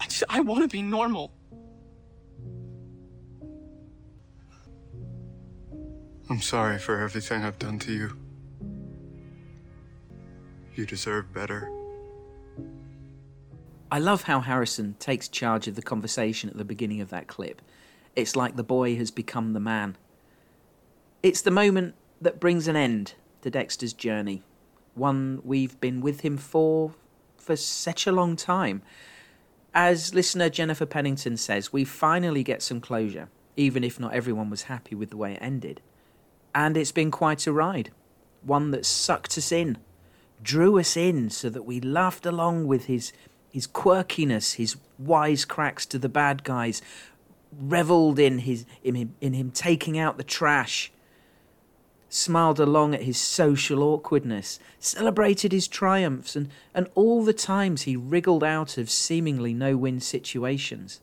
[0.00, 0.24] I just.
[0.28, 1.32] I want to be normal.
[6.30, 8.16] I'm sorry for everything I've done to you.
[10.74, 11.70] You deserve better.
[13.92, 17.62] I love how Harrison takes charge of the conversation at the beginning of that clip.
[18.16, 19.96] It's like the boy has become the man.
[21.22, 24.42] It's the moment that brings an end to Dexter's journey,
[24.94, 26.94] one we've been with him for
[27.36, 28.82] for such a long time.
[29.74, 34.62] As listener Jennifer Pennington says, we finally get some closure, even if not everyone was
[34.62, 35.80] happy with the way it ended.
[36.54, 37.90] And it's been quite a ride,
[38.42, 39.78] one that sucked us in,
[40.42, 43.12] drew us in so that we laughed along with his
[43.50, 46.82] his quirkiness, his wisecracks to the bad guys,
[47.56, 50.90] revelled in his in him, in him taking out the trash,
[52.14, 57.96] smiled along at his social awkwardness, celebrated his triumphs, and, and all the times he
[57.96, 61.00] wriggled out of seemingly no win situations.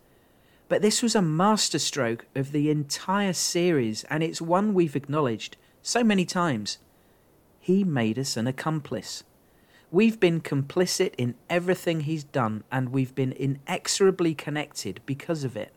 [0.69, 6.01] But this was a masterstroke of the entire series, and it's one we've acknowledged so
[6.01, 6.77] many times.
[7.59, 9.25] He made us an accomplice.
[9.91, 15.73] We've been complicit in everything he's done, and we've been inexorably connected because of it.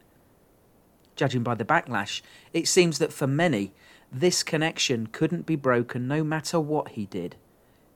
[1.17, 3.73] Judging by the backlash, it seems that for many,
[4.21, 7.35] this connection couldn't be broken no matter what he did,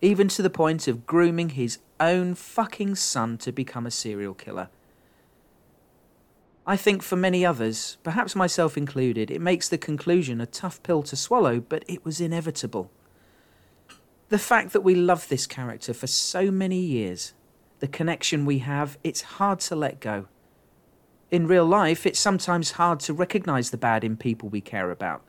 [0.02, 4.68] even to the point of grooming his own fucking son to become a serial killer.
[6.66, 11.02] I think for many others, perhaps myself included, it makes the conclusion a tough pill
[11.04, 12.90] to swallow, but it was inevitable.
[14.28, 17.32] The fact that we love this character for so many years,
[17.78, 20.26] the connection we have, it's hard to let go.
[21.30, 25.22] In real life, it's sometimes hard to recognise the bad in people we care about.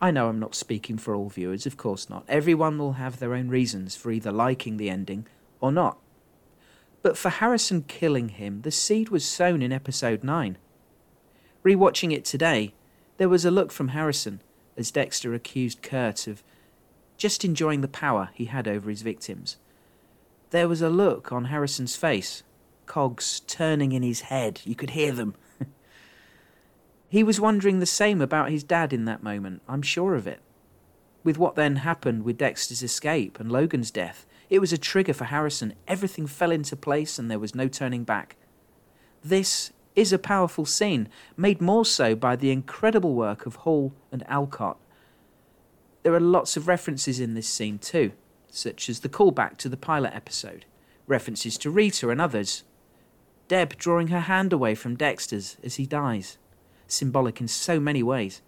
[0.00, 2.24] I know I'm not speaking for all viewers, of course not.
[2.28, 5.26] Everyone will have their own reasons for either liking the ending
[5.60, 5.98] or not.
[7.02, 10.56] But for Harrison killing him, the seed was sown in episode 9.
[11.64, 12.74] Rewatching it today,
[13.16, 14.40] there was a look from Harrison
[14.76, 16.44] as Dexter accused Kurt of
[17.16, 19.56] just enjoying the power he had over his victims.
[20.50, 22.44] There was a look on Harrison's face,
[22.86, 24.60] cogs turning in his head.
[24.64, 25.34] You could hear them.
[27.10, 30.40] He was wondering the same about his dad in that moment, I'm sure of it.
[31.24, 35.24] With what then happened with Dexter's escape and Logan's death, it was a trigger for
[35.24, 35.74] Harrison.
[35.86, 38.36] Everything fell into place and there was no turning back.
[39.24, 44.22] This is a powerful scene, made more so by the incredible work of Hall and
[44.28, 44.78] Alcott.
[46.02, 48.12] There are lots of references in this scene too,
[48.50, 50.66] such as the callback to the pilot episode,
[51.06, 52.64] references to Rita and others,
[53.48, 56.36] Deb drawing her hand away from Dexter's as he dies
[56.88, 58.42] symbolic in so many ways.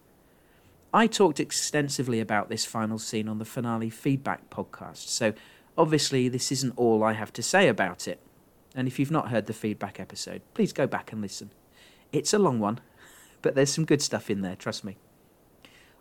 [0.92, 5.35] I talked extensively about this final scene on the finale feedback podcast, so
[5.79, 8.20] obviously this isn't all I have to say about it.
[8.74, 11.53] And if you've not heard the feedback episode, please go back and listen.
[12.12, 12.81] It's a long one,
[13.42, 14.96] but there's some good stuff in there, trust me.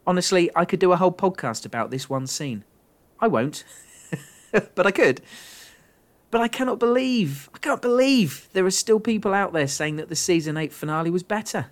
[0.08, 2.64] Honestly, I could do a whole podcast about this one scene.
[3.20, 3.64] I won't,
[4.74, 5.22] but I could.
[6.32, 10.10] But I cannot believe, I can't believe there are still people out there saying that
[10.10, 11.68] the season 8 finale was better.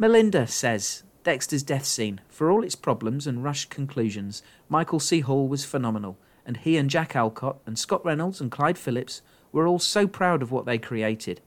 [0.00, 5.20] Melinda says Dexter's death scene, for all its problems and rushed conclusions, Michael C.
[5.20, 9.66] Hall was phenomenal, and he and Jack Alcott and Scott Reynolds and Clyde Phillips were
[9.66, 11.40] all so proud of what they created.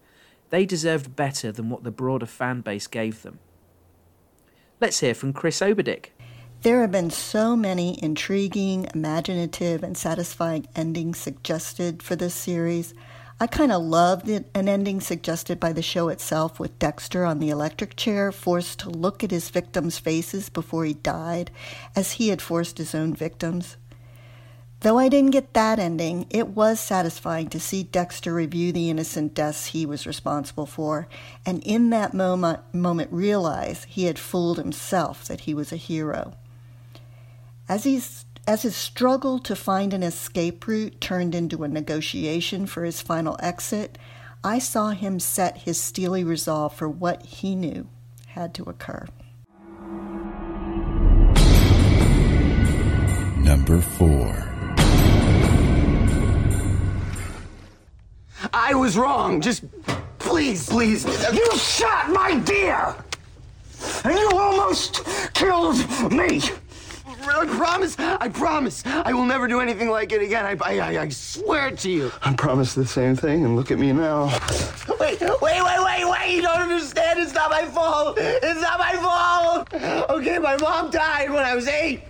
[0.50, 3.40] They deserved better than what the broader fan base gave them.
[4.82, 6.14] Let's hear from Chris Oberdick.
[6.62, 12.94] There have been so many intriguing, imaginative, and satisfying endings suggested for this series.
[13.41, 17.39] I kind of loved it, an ending suggested by the show itself with Dexter on
[17.39, 21.49] the electric chair, forced to look at his victims' faces before he died,
[21.95, 23.77] as he had forced his own victims.
[24.82, 29.34] Though I didn't get that ending, it was satisfying to see Dexter review the innocent
[29.34, 31.08] deaths he was responsible for,
[31.43, 36.36] and in that moment, moment realize he had fooled himself that he was a hero.
[37.67, 42.84] As he's as his struggle to find an escape route turned into a negotiation for
[42.84, 43.97] his final exit,
[44.43, 47.88] I saw him set his steely resolve for what he knew
[48.27, 49.06] had to occur.
[53.38, 54.47] Number four.
[58.53, 59.41] I was wrong.
[59.41, 59.63] Just
[60.18, 61.05] please, please.
[61.32, 62.95] You shot my deer!
[64.03, 65.03] And you almost
[65.34, 65.78] killed
[66.11, 66.41] me!
[67.24, 70.45] I promise, I promise, I will never do anything like it again.
[70.45, 72.11] I, I, I swear to you.
[72.22, 74.26] I promised the same thing, and look at me now.
[74.99, 76.36] Wait, wait, wait, wait, wait!
[76.36, 77.19] You don't understand.
[77.19, 78.17] It's not my fault.
[78.19, 79.74] It's not my fault.
[80.09, 82.03] Okay, my mom died when I was eight.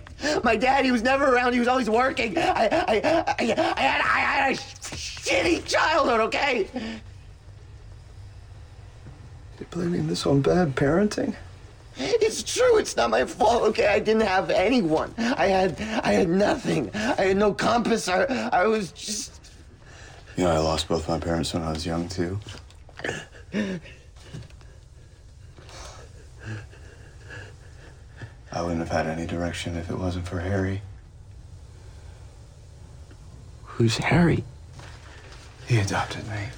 [0.44, 1.52] My dad, he was never around.
[1.52, 2.38] He was always working.
[2.38, 3.00] I, I, I,
[3.38, 6.20] I, I had, I had a shitty childhood.
[6.20, 6.68] Okay.
[9.58, 11.34] You're blaming this on bad parenting?
[11.96, 12.78] It's true.
[12.78, 13.62] It's not my fault.
[13.64, 15.14] Okay, I didn't have anyone.
[15.18, 16.90] I had, I had nothing.
[16.94, 18.08] I had no compass.
[18.08, 19.40] I, I was just.
[20.36, 22.38] You know, I lost both my parents when I was young too.
[28.54, 30.82] I wouldn't have had any direction if it wasn't for Harry.
[33.64, 34.44] Who's Harry?
[35.66, 36.48] He adopted me.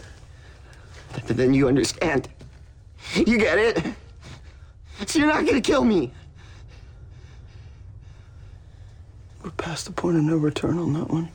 [1.13, 2.29] But then you understand.
[3.15, 3.95] You get it?
[5.07, 6.11] So you're not gonna kill me.
[9.43, 11.29] We're past the point of no return on that one.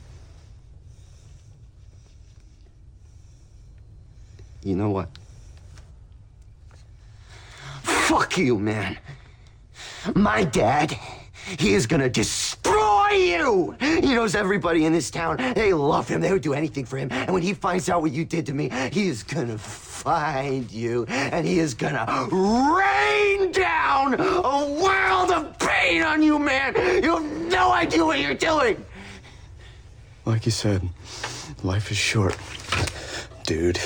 [4.64, 5.10] You know what?
[7.84, 8.98] Fuck you, man.
[10.16, 10.98] My dad,
[11.58, 12.49] he is gonna destroy
[13.14, 13.76] you!
[13.80, 15.38] He knows everybody in this town.
[15.56, 16.22] They love him.
[16.22, 17.10] They would do anything for him.
[17.12, 21.06] And when he finds out what you did to me, he is gonna find you
[21.08, 26.76] and he is gonna rain down a world of pain on you, man!
[27.04, 28.86] You have no idea what you're doing!
[30.26, 30.88] Like you said,
[31.64, 32.38] life is short,
[33.46, 33.80] dude.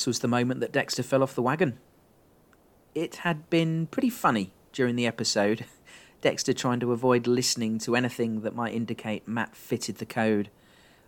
[0.00, 1.78] This was the moment that Dexter fell off the wagon.
[2.94, 5.66] It had been pretty funny during the episode.
[6.22, 10.48] Dexter trying to avoid listening to anything that might indicate Matt fitted the code.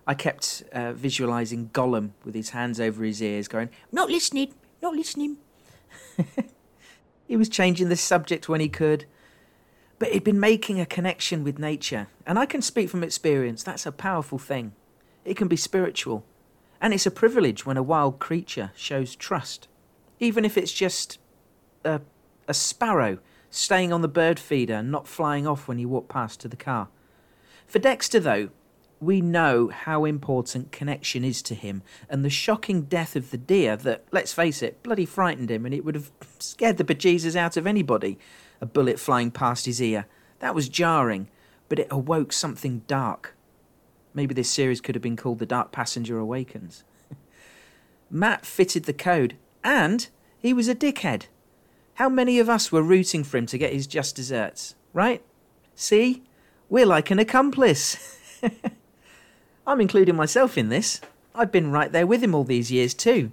[0.05, 4.93] I kept uh, visualizing Gollum with his hands over his ears, going, Not listening, not
[4.93, 5.37] listening.
[7.27, 9.05] he was changing the subject when he could.
[9.97, 12.09] But he'd been making a connection with nature.
[12.27, 14.73] And I can speak from experience, that's a powerful thing.
[15.25, 16.23] It can be spiritual.
[16.83, 19.69] And it's a privilege when a wild creature shows trust.
[20.19, 21.17] Even if it's just
[21.85, 22.01] a,
[22.45, 23.19] a sparrow
[23.49, 26.57] staying on the bird feeder and not flying off when you walk past to the
[26.57, 26.89] car.
[27.65, 28.49] For Dexter, though,
[28.99, 33.77] we know how important connection is to him, and the shocking death of the deer
[33.77, 37.55] that, let's face it, bloody frightened him, and it would have scared the bejesus out
[37.55, 38.19] of anybody,
[38.59, 40.05] a bullet flying past his ear.
[40.39, 41.29] That was jarring,
[41.69, 43.32] but it awoke something dark.
[44.13, 46.83] Maybe this series could have been called The Dark Passenger Awakens.
[48.11, 50.07] Matt fitted the code, and
[50.39, 51.23] he was a dickhead.
[51.95, 55.23] How many of us were rooting for him to get his just desserts, right?
[55.75, 56.23] See?
[56.69, 58.17] We're like an accomplice.
[59.67, 61.01] I'm including myself in this.
[61.35, 63.31] I've been right there with him all these years, too.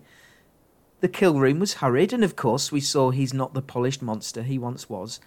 [1.01, 4.43] The kill room was hurried, and of course, we saw he's not the polished monster
[4.43, 5.21] he once was,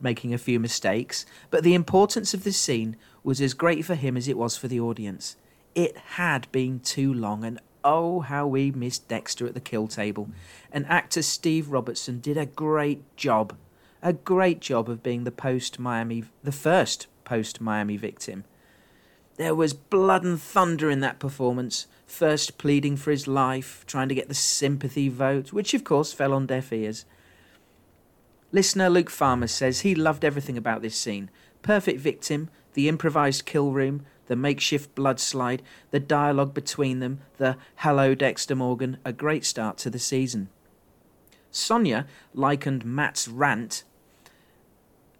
[0.00, 4.16] making a few mistakes, but the importance of this scene was as great for him
[4.16, 5.36] as it was for the audience.
[5.74, 10.30] It had been too long, and oh, how we missed Dexter at the kill table.
[10.72, 13.56] And actor Steve Robertson did a great job,
[14.02, 18.44] a great job of being the post Miami, the first post Miami victim.
[19.36, 24.14] There was blood and thunder in that performance, first pleading for his life, trying to
[24.14, 27.06] get the sympathy vote, which of course fell on deaf ears.
[28.52, 31.30] Listener Luke Farmer says he loved everything about this scene.
[31.62, 37.56] Perfect victim, the improvised kill room, the makeshift blood slide, the dialogue between them, the
[37.76, 40.48] hello Dexter Morgan, a great start to the season.
[41.50, 43.82] Sonia likened Matt's rant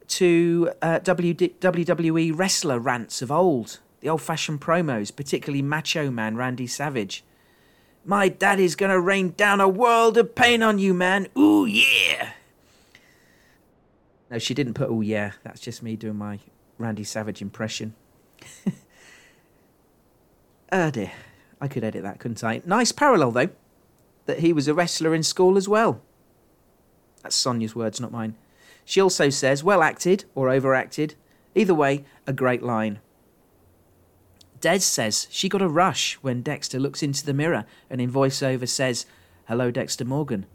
[0.07, 6.67] to uh, WWE wrestler rants of old, the old fashioned promos, particularly Macho Man Randy
[6.67, 7.25] Savage.
[8.05, 11.29] My daddy's gonna rain down a world of pain on you, man.
[11.37, 12.31] Ooh, yeah.
[14.31, 15.33] No, she didn't put, oh, yeah.
[15.43, 16.39] That's just me doing my
[16.81, 17.95] Randy Savage impression.
[20.73, 21.13] oh, dear.
[21.61, 22.63] I could edit that, couldn't I?
[22.65, 23.51] Nice parallel, though,
[24.25, 26.01] that he was a wrestler in school as well.
[27.23, 28.35] That's Sonia's words, not mine.
[28.87, 31.15] She also says, well acted or overacted.
[31.55, 33.01] Either way, a great line.
[34.61, 38.69] Des says she got a rush when Dexter looks into the mirror and in voiceover
[38.69, 39.05] says,
[39.49, 40.47] Hello, Dexter Morgan.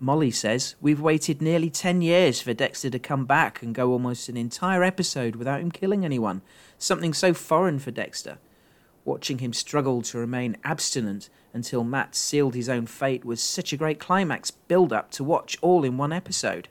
[0.00, 4.30] Molly says, We've waited nearly 10 years for Dexter to come back and go almost
[4.30, 6.40] an entire episode without him killing anyone.
[6.78, 8.38] Something so foreign for Dexter.
[9.04, 13.76] Watching him struggle to remain abstinent until Matt sealed his own fate was such a
[13.76, 16.68] great climax build up to watch all in one episode.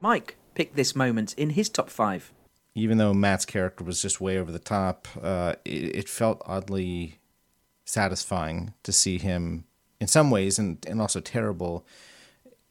[0.00, 2.32] Mike picked this moment in his top five.
[2.74, 7.18] Even though Matt's character was just way over the top, uh, it, it felt oddly
[7.84, 9.64] satisfying to see him,
[10.00, 11.84] in some ways, and, and also terrible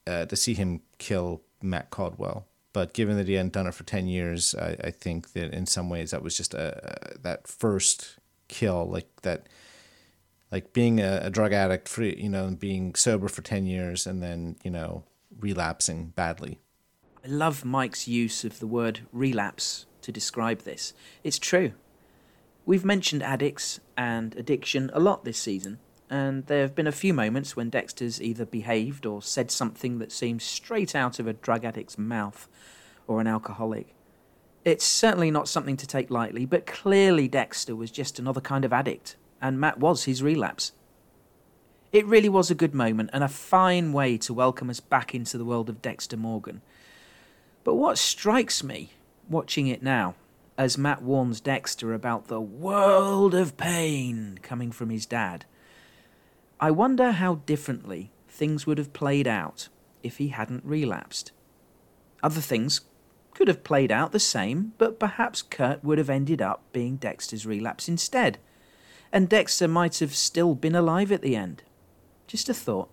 [0.08, 2.48] uh, to see him kill Matt Caldwell.
[2.74, 5.66] But given that he hadn't done it for ten years, I, I think that in
[5.66, 9.48] some ways that was just a, that first kill, like that,
[10.52, 14.22] like being a, a drug addict for you know being sober for ten years and
[14.22, 15.04] then you know
[15.40, 16.60] relapsing badly.
[17.24, 20.94] I love Mike's use of the word relapse to describe this.
[21.24, 21.74] It's true.
[22.66, 25.80] We've mentioned addicts and addiction a lot this season,
[26.10, 30.12] and there have been a few moments when Dexter's either behaved or said something that
[30.12, 32.48] seems straight out of a drug addict's mouth
[33.08, 33.94] or an alcoholic.
[34.64, 38.74] It's certainly not something to take lightly, but clearly Dexter was just another kind of
[38.74, 40.74] addict, and Matt was his relapse.
[41.94, 45.38] It really was a good moment and a fine way to welcome us back into
[45.38, 46.62] the world of Dexter Morgan.
[47.64, 48.92] But what strikes me,
[49.30, 50.16] watching it now,
[50.58, 55.46] as Matt warns Dexter about the world of pain coming from his dad,
[56.60, 59.68] I wonder how differently things would have played out
[60.02, 61.32] if he hadn't relapsed.
[62.24, 62.82] Other things
[63.32, 67.46] could have played out the same, but perhaps Kurt would have ended up being Dexter's
[67.46, 68.40] relapse instead,
[69.12, 71.62] and Dexter might have still been alive at the end.
[72.26, 72.90] Just a thought.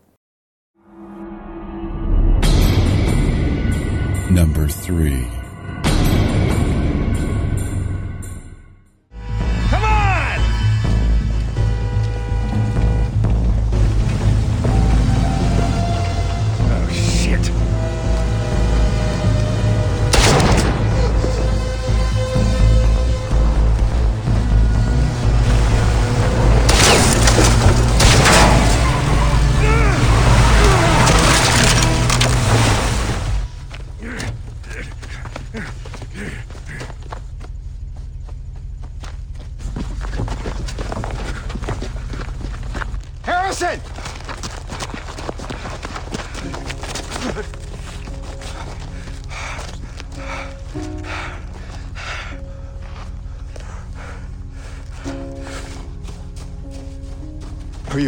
[4.31, 5.43] Number 3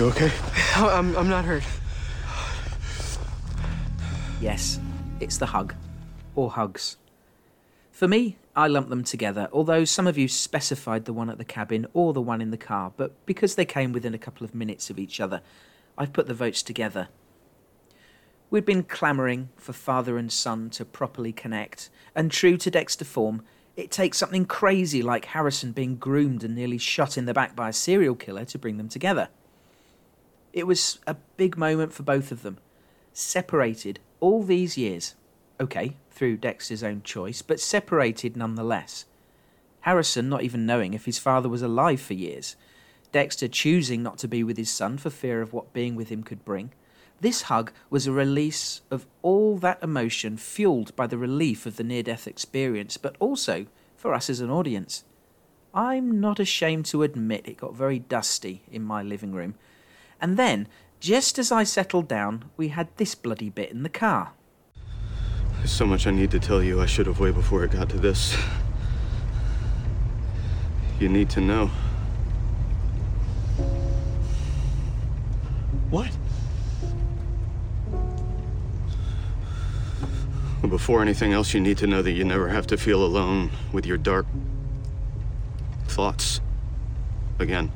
[0.07, 0.33] you okay?
[0.77, 1.65] I'm, I'm not hurt.
[4.41, 4.79] Yes,
[5.21, 5.75] it's the hug.
[6.35, 6.97] Or hugs.
[7.91, 11.45] For me, I lump them together, although some of you specified the one at the
[11.45, 14.55] cabin or the one in the car, but because they came within a couple of
[14.55, 15.41] minutes of each other,
[15.97, 17.09] I've put the votes together.
[18.51, 23.43] We'd been clamouring for father and son to properly connect, and true to Dexter form,
[23.77, 27.71] it takes something crazy like Harrison being groomed and nearly shot in the back by
[27.71, 29.29] a serial killer to bring them together.
[30.57, 32.57] It was a big moment for both of them.
[33.13, 35.15] Separated all these years.
[35.61, 39.05] Okay, through Dexter's own choice, but separated nonetheless.
[39.81, 42.57] Harrison not even knowing if his father was alive for years.
[43.13, 46.23] Dexter choosing not to be with his son for fear of what being with him
[46.23, 46.73] could bring.
[47.21, 51.85] This hug was a release of all that emotion fueled by the relief of the
[51.85, 55.05] near death experience, but also for us as an audience.
[55.75, 59.57] I'm not ashamed to admit it got very dusty in my living room.
[60.21, 60.69] And then,
[61.01, 64.33] just as I settled down, we had this bloody bit in the car.
[65.59, 66.81] There's so much I need to tell you.
[66.81, 68.37] I should have way before it got to this.
[70.99, 71.71] You need to know.
[75.91, 76.11] What?
[80.62, 83.87] Before anything else, you need to know that you never have to feel alone with
[83.87, 84.27] your dark
[85.87, 86.41] thoughts
[87.39, 87.71] again.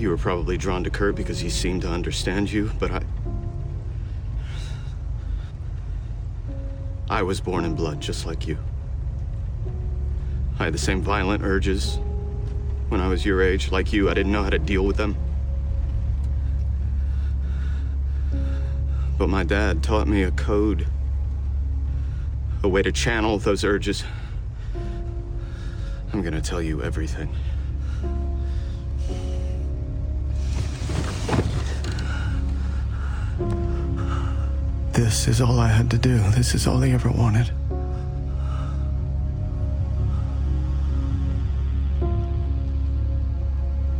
[0.00, 3.02] You were probably drawn to Kurt because he seemed to understand you, but I.
[7.10, 8.56] I was born in blood just like you.
[10.58, 11.98] I had the same violent urges
[12.88, 13.70] when I was your age.
[13.70, 15.16] Like you, I didn't know how to deal with them.
[19.18, 20.86] But my dad taught me a code,
[22.62, 24.02] a way to channel those urges.
[26.14, 27.36] I'm gonna tell you everything.
[35.02, 36.18] This is all I had to do.
[36.32, 37.50] This is all he ever wanted.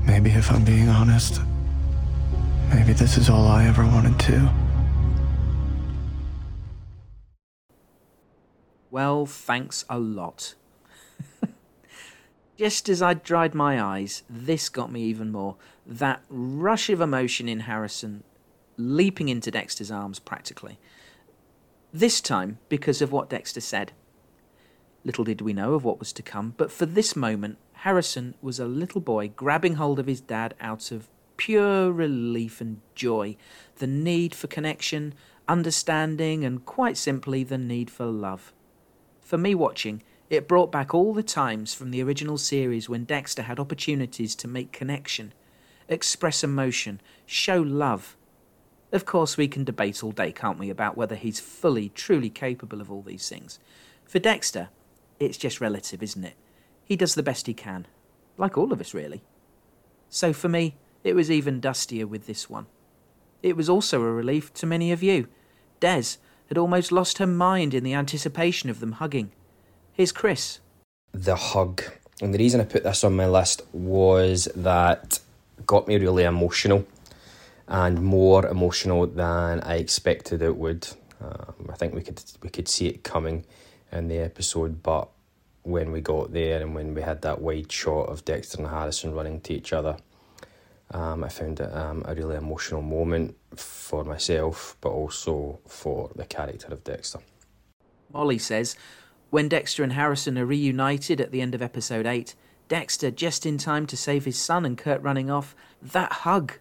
[0.05, 1.41] Maybe if I'm being honest,
[2.69, 4.47] maybe this is all I ever wanted too.
[8.91, 10.55] Well, thanks a lot.
[12.59, 15.57] Just as I dried my eyes, this got me even more.
[15.87, 18.23] That rush of emotion in Harrison,
[18.81, 20.79] leaping into Dexter's arms practically.
[21.93, 23.93] This time because of what Dexter said.
[25.05, 28.59] Little did we know of what was to come, but for this moment, Harrison was
[28.59, 33.35] a little boy grabbing hold of his dad out of pure relief and joy,
[33.79, 35.15] the need for connection,
[35.49, 38.53] understanding, and quite simply the need for love.
[39.23, 43.43] For me watching, it brought back all the times from the original series when Dexter
[43.43, 45.33] had opportunities to make connection,
[45.89, 48.17] express emotion, show love.
[48.93, 52.81] Of course, we can debate all day, can't we, about whether he's fully, truly capable
[52.81, 53.59] of all these things.
[54.05, 54.69] For Dexter,
[55.21, 56.35] it's just relative, isn't it?
[56.85, 57.87] He does the best he can,
[58.37, 59.23] like all of us, really.
[60.09, 60.75] So for me,
[61.05, 62.67] it was even dustier with this one.
[63.43, 65.29] It was also a relief to many of you.
[65.79, 66.17] Des
[66.49, 69.31] had almost lost her mind in the anticipation of them hugging.
[69.93, 70.59] Here's Chris.
[71.13, 71.83] The hug.
[72.21, 75.21] And the reason I put this on my list was that
[75.65, 76.85] got me really emotional
[77.71, 80.89] and more emotional than I expected it would.
[81.21, 83.47] Um, I think we could we could see it coming
[83.93, 85.09] in the episode, but
[85.63, 89.15] when we got there and when we had that wide shot of Dexter and Harrison
[89.15, 89.97] running to each other,
[90.91, 96.25] um, I found it um, a really emotional moment for myself, but also for the
[96.25, 97.21] character of Dexter.
[98.13, 98.75] Molly says,
[99.29, 102.35] when Dexter and Harrison are reunited at the end of episode 8,
[102.69, 106.55] Dexter just in time to save his son and Kurt running off, that hug.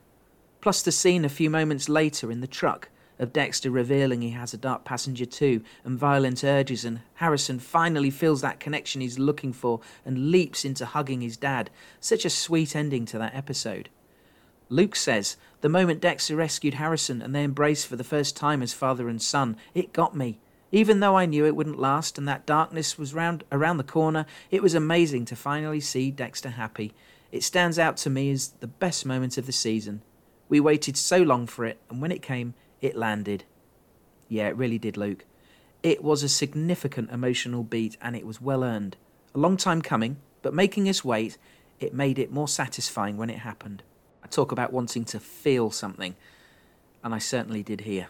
[0.61, 2.89] Plus the scene a few moments later in the truck
[3.19, 8.09] of Dexter revealing he has a dark passenger too, and violent urges, and Harrison finally
[8.09, 11.69] feels that connection he's looking for and leaps into hugging his dad.
[11.99, 13.89] Such a sweet ending to that episode.
[14.69, 18.71] Luke says, The moment Dexter rescued Harrison and they embraced for the first time as
[18.71, 20.39] father and son, it got me.
[20.71, 24.25] Even though I knew it wouldn't last and that darkness was round around the corner,
[24.51, 26.93] it was amazing to finally see Dexter happy.
[27.31, 30.03] It stands out to me as the best moment of the season.
[30.49, 33.43] We waited so long for it, and when it came, it landed.
[34.27, 35.25] Yeah, it really did, Luke.
[35.83, 38.97] It was a significant emotional beat and it was well earned.
[39.33, 41.37] A long time coming, but making us wait,
[41.79, 43.83] it made it more satisfying when it happened.
[44.23, 46.15] I talk about wanting to feel something,
[47.03, 48.07] and I certainly did here.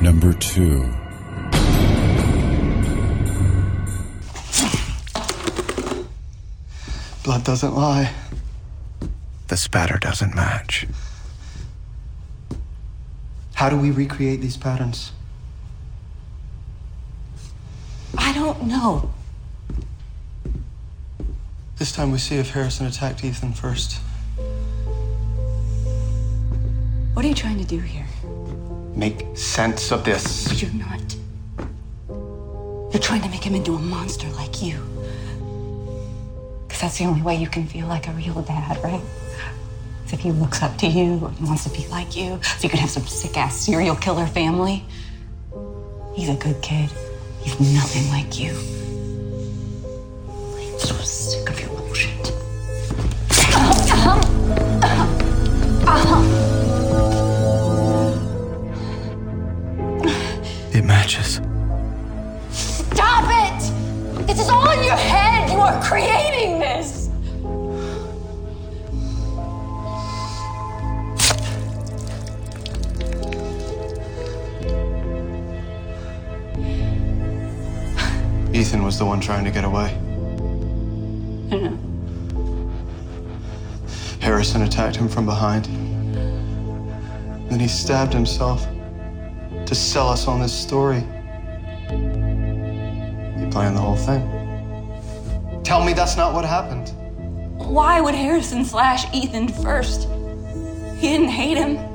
[0.00, 1.03] Number two.
[7.24, 8.12] Blood doesn't lie.
[9.48, 10.86] The spatter doesn't match.
[13.54, 15.10] How do we recreate these patterns?
[18.18, 19.10] I don't know.
[21.78, 24.00] This time we see if Harrison attacked Ethan first.
[27.14, 28.06] What are you trying to do here?
[28.94, 30.60] Make sense of this.
[30.60, 31.16] You're not.
[32.92, 34.93] You're trying to make him into a monster like you.
[36.84, 39.00] That's the only way you can feel like a real dad, right?
[40.04, 42.68] Is if he looks up to you and wants to be like you, so you
[42.68, 44.84] can have some sick ass serial killer family.
[46.14, 46.90] He's a good kid.
[47.40, 48.83] He's nothing like you.
[78.54, 79.90] Ethan was the one trying to get away.
[81.50, 81.76] I know.
[84.20, 85.64] Harrison attacked him from behind.
[87.50, 88.64] Then he stabbed himself
[89.66, 91.00] to sell us on this story.
[91.90, 94.22] He planned the whole thing.
[95.64, 96.92] Tell me that's not what happened.
[97.58, 100.08] Why would Harrison slash Ethan first?
[100.98, 101.93] He didn't hate him.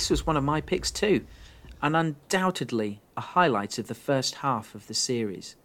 [0.00, 1.26] This was one of my picks too,
[1.82, 5.56] and undoubtedly a highlight of the first half of the series.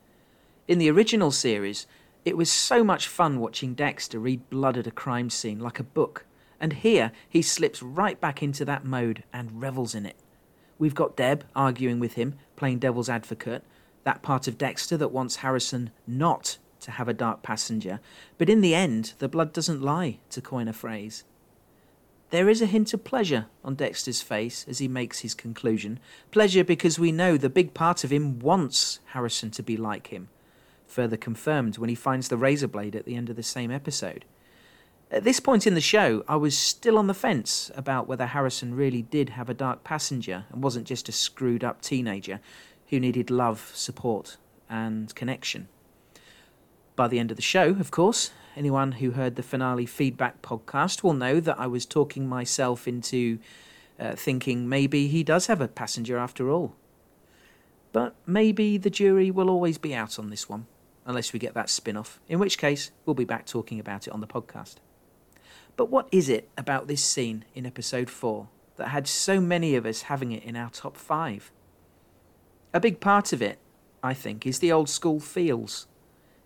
[0.68, 1.88] In the original series,
[2.26, 5.86] it was so much fun watching Dexter read blood at a crime scene like a
[5.86, 6.26] book,
[6.60, 10.18] and here he slips right back into that mode and revels in it.
[10.78, 13.64] We've got Deb arguing with him, playing devil's advocate,
[14.04, 18.02] that part of Dexter that wants Harrison not to have a dark passenger,
[18.38, 21.24] but in the end, the blood doesn't lie, to coin a phrase.
[22.36, 26.02] There is a hint of pleasure on Dexter's face as he makes his conclusion.
[26.32, 30.28] Pleasure because we know the big part of him wants Harrison to be like him.
[30.86, 34.26] Further confirmed when he finds the razor blade at the end of the same episode.
[35.10, 38.76] At this point in the show, I was still on the fence about whether Harrison
[38.76, 42.42] really did have a dark passenger and wasn't just a screwed up teenager
[42.90, 44.36] who needed love, support,
[44.70, 45.70] and connection.
[46.98, 51.03] By the end of the show, of course, anyone who heard the finale feedback podcast
[51.03, 53.39] will know that I was talking myself into
[53.99, 56.76] uh, thinking maybe he does have a passenger after all.
[57.91, 60.68] But maybe the jury will always be out on this one,
[61.06, 64.12] unless we get that spin off, in which case we'll be back talking about it
[64.12, 64.76] on the podcast.
[65.78, 68.47] But what is it about this scene in episode 4
[68.78, 71.51] that had so many of us having it in our top 5?
[72.74, 73.60] A big part of it,
[74.03, 75.88] I think, is the old school feels.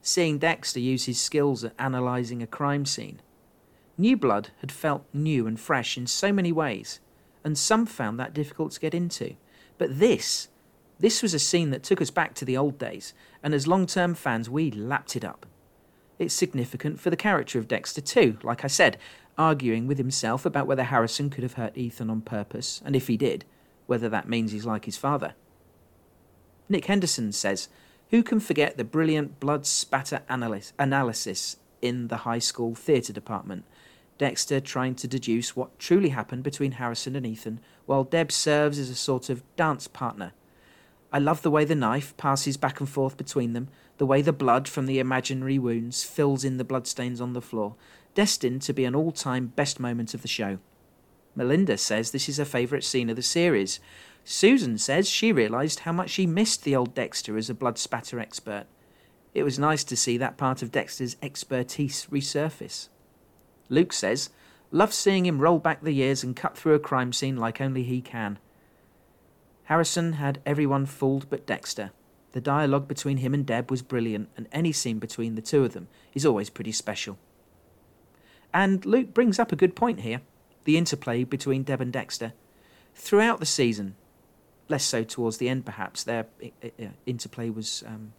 [0.01, 3.21] Seeing Dexter use his skills at analysing a crime scene.
[3.97, 6.99] New Blood had felt new and fresh in so many ways,
[7.43, 9.35] and some found that difficult to get into.
[9.77, 10.47] But this,
[10.99, 13.85] this was a scene that took us back to the old days, and as long
[13.85, 15.45] term fans, we lapped it up.
[16.17, 18.97] It's significant for the character of Dexter, too, like I said,
[19.37, 23.15] arguing with himself about whether Harrison could have hurt Ethan on purpose, and if he
[23.15, 23.45] did,
[23.85, 25.33] whether that means he's like his father.
[26.67, 27.69] Nick Henderson says,
[28.09, 33.65] Who can forget the brilliant blood spatter analysis, analysis in the high school theatre department?
[34.17, 38.89] Dexter trying to deduce what truly happened between Harrison and Ethan, while Deb serves as
[38.89, 40.33] a sort of dance partner.
[41.13, 44.33] I love the way the knife passes back and forth between them, the way the
[44.33, 47.75] blood from the imaginary wounds fills in the bloodstains on the floor,
[48.15, 50.57] destined to be an all time best moment of the show.
[51.35, 53.79] Melinda says this is her favourite scene of the series.
[54.23, 58.19] Susan says she realised how much she missed the old Dexter as a blood spatter
[58.19, 58.65] expert.
[59.33, 62.89] It was nice to see that part of Dexter's expertise resurface.
[63.69, 64.29] Luke says,
[64.71, 67.83] Love seeing him roll back the years and cut through a crime scene like only
[67.83, 68.37] he can.
[69.63, 71.91] Harrison had everyone fooled but Dexter.
[72.31, 75.73] The dialogue between him and Deb was brilliant, and any scene between the two of
[75.73, 77.17] them is always pretty special.
[78.53, 80.21] And Luke brings up a good point here
[80.65, 82.33] the interplay between Deb and Dexter.
[82.93, 83.95] Throughout the season,
[84.69, 86.27] less so towards the end perhaps, their
[87.05, 88.13] interplay was um,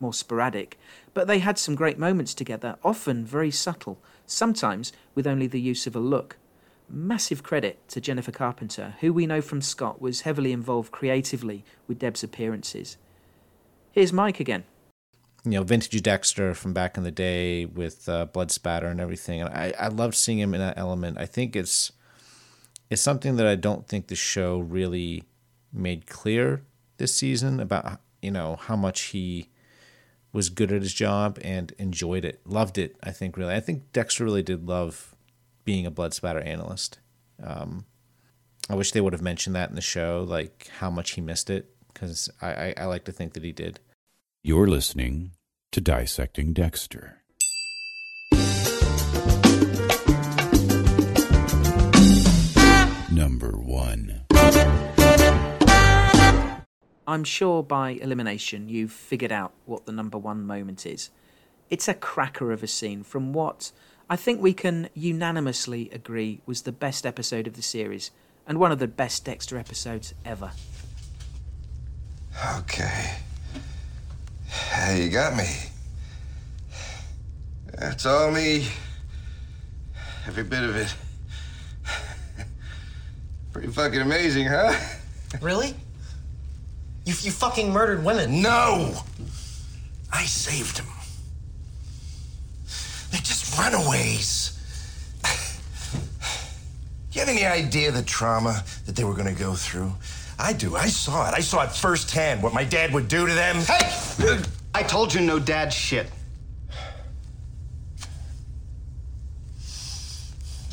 [0.00, 0.78] more sporadic,
[1.12, 5.86] but they had some great moments together, often very subtle, sometimes with only the use
[5.86, 6.36] of a look.
[6.88, 11.98] Massive credit to Jennifer Carpenter, who we know from Scott was heavily involved creatively with
[11.98, 12.96] Deb's appearances.
[13.92, 14.64] Here's Mike again
[15.44, 19.42] you know, vintage Dexter from back in the day with uh, blood spatter and everything.
[19.42, 21.18] And I, I loved seeing him in that element.
[21.18, 21.92] I think it's
[22.94, 25.24] it's something that I don't think the show really
[25.72, 26.62] made clear
[26.96, 29.48] this season about you know how much he
[30.32, 32.96] was good at his job and enjoyed it, loved it.
[33.02, 35.16] I think really, I think Dexter really did love
[35.64, 37.00] being a blood spatter analyst.
[37.42, 37.84] Um,
[38.70, 41.50] I wish they would have mentioned that in the show, like how much he missed
[41.50, 43.80] it, because I, I, I like to think that he did.
[44.44, 45.32] You're listening
[45.72, 47.23] to Dissecting Dexter.
[53.14, 54.22] Number one.
[57.06, 61.10] I'm sure by elimination you've figured out what the number one moment is.
[61.70, 63.70] It's a cracker of a scene from what
[64.10, 68.10] I think we can unanimously agree was the best episode of the series
[68.48, 70.50] and one of the best Dexter episodes ever.
[72.58, 73.14] Okay.
[74.92, 75.54] You got me.
[77.78, 78.66] That's all me.
[80.26, 80.96] Every bit of it.
[83.54, 84.74] Pretty fucking amazing, huh?
[85.40, 85.74] Really?
[87.04, 88.40] You, you fucking murdered women.
[88.40, 88.94] No!
[90.12, 90.86] I saved them.
[93.10, 94.56] They're just runaways.
[97.12, 99.92] you have any idea the trauma that they were gonna go through?
[100.38, 100.76] I do.
[100.76, 101.34] I saw it.
[101.34, 103.56] I saw it firsthand what my dad would do to them.
[103.56, 104.40] Hey!
[104.72, 106.08] I told you no dad shit.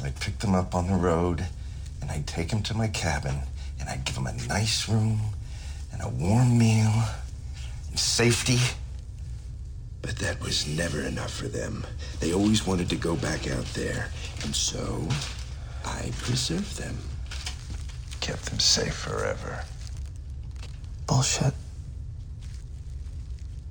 [0.04, 1.48] I'd pick them up on the road
[2.02, 3.36] and I'd take them to my cabin
[3.80, 5.20] and I'd give them a nice room
[5.92, 6.92] and a warm meal
[7.90, 8.60] and safety.
[10.02, 11.86] But that was never enough for them.
[12.20, 14.10] They always wanted to go back out there.
[14.44, 15.08] And so
[15.86, 16.98] I preserved them.
[18.20, 19.64] Kept them safe forever.
[21.08, 21.54] Bullshit.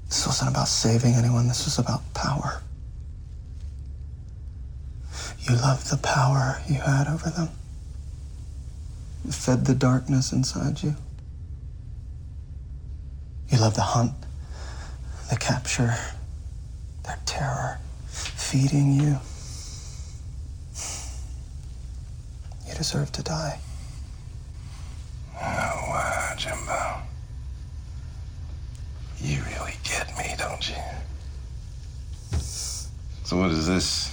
[0.09, 2.63] This wasn't about saving anyone, this was about power.
[5.43, 7.49] You loved the power you had over them.
[9.29, 10.97] Fed the darkness inside you.
[13.49, 14.13] You love the hunt,
[15.29, 15.95] the capture,
[17.05, 19.19] their terror, feeding you.
[22.69, 23.59] You deserve to die.
[25.35, 27.03] Oh, uh, wow, Jimbo.
[29.21, 30.77] You really get me, don't you?
[33.25, 34.11] So, what is this?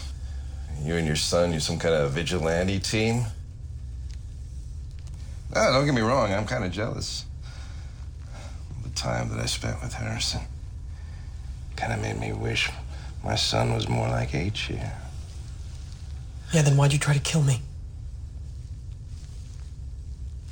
[0.84, 3.26] You and your son, you're some kind of vigilante team?
[5.60, 7.26] Ah, don't get me wrong, I'm kind of jealous.
[8.84, 10.42] The time that I spent with Harrison
[11.76, 12.70] kind of made me wish
[13.24, 14.94] my son was more like H here.
[16.54, 17.62] Yeah, then why'd you try to kill me?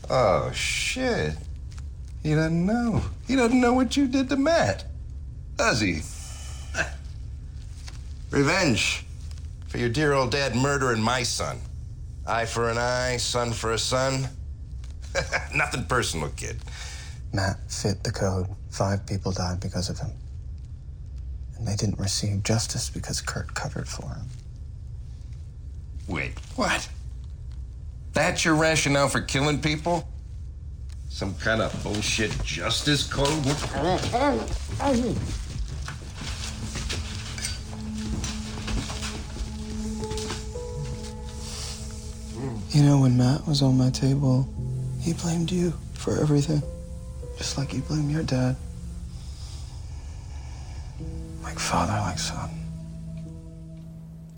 [0.10, 1.36] Oh, shit.
[2.24, 3.04] He doesn't know.
[3.28, 4.86] He doesn't know what you did to Matt.
[5.56, 6.02] Does he?
[8.32, 9.06] Revenge
[9.68, 11.60] for your dear old dad murdering my son.
[12.26, 14.30] Eye for an eye, son for a son.
[15.56, 16.58] Nothing personal, kid.
[17.34, 18.48] Matt fit the code.
[18.70, 20.12] Five people died because of him.
[21.58, 24.26] And they didn't receive justice because Kurt covered for him.
[26.08, 26.88] Wait, what?
[28.14, 30.08] That's your rationale for killing people?
[31.10, 33.28] Some kind of bullshit justice code?
[33.46, 33.62] What?
[42.72, 44.48] You know, when Matt was on my table,
[45.06, 46.64] he blamed you for everything.
[47.38, 48.56] Just like you blame your dad.
[51.44, 52.50] Like father, like son.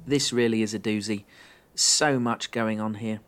[0.06, 1.24] This really is a doozy.
[1.74, 3.22] So much going on here.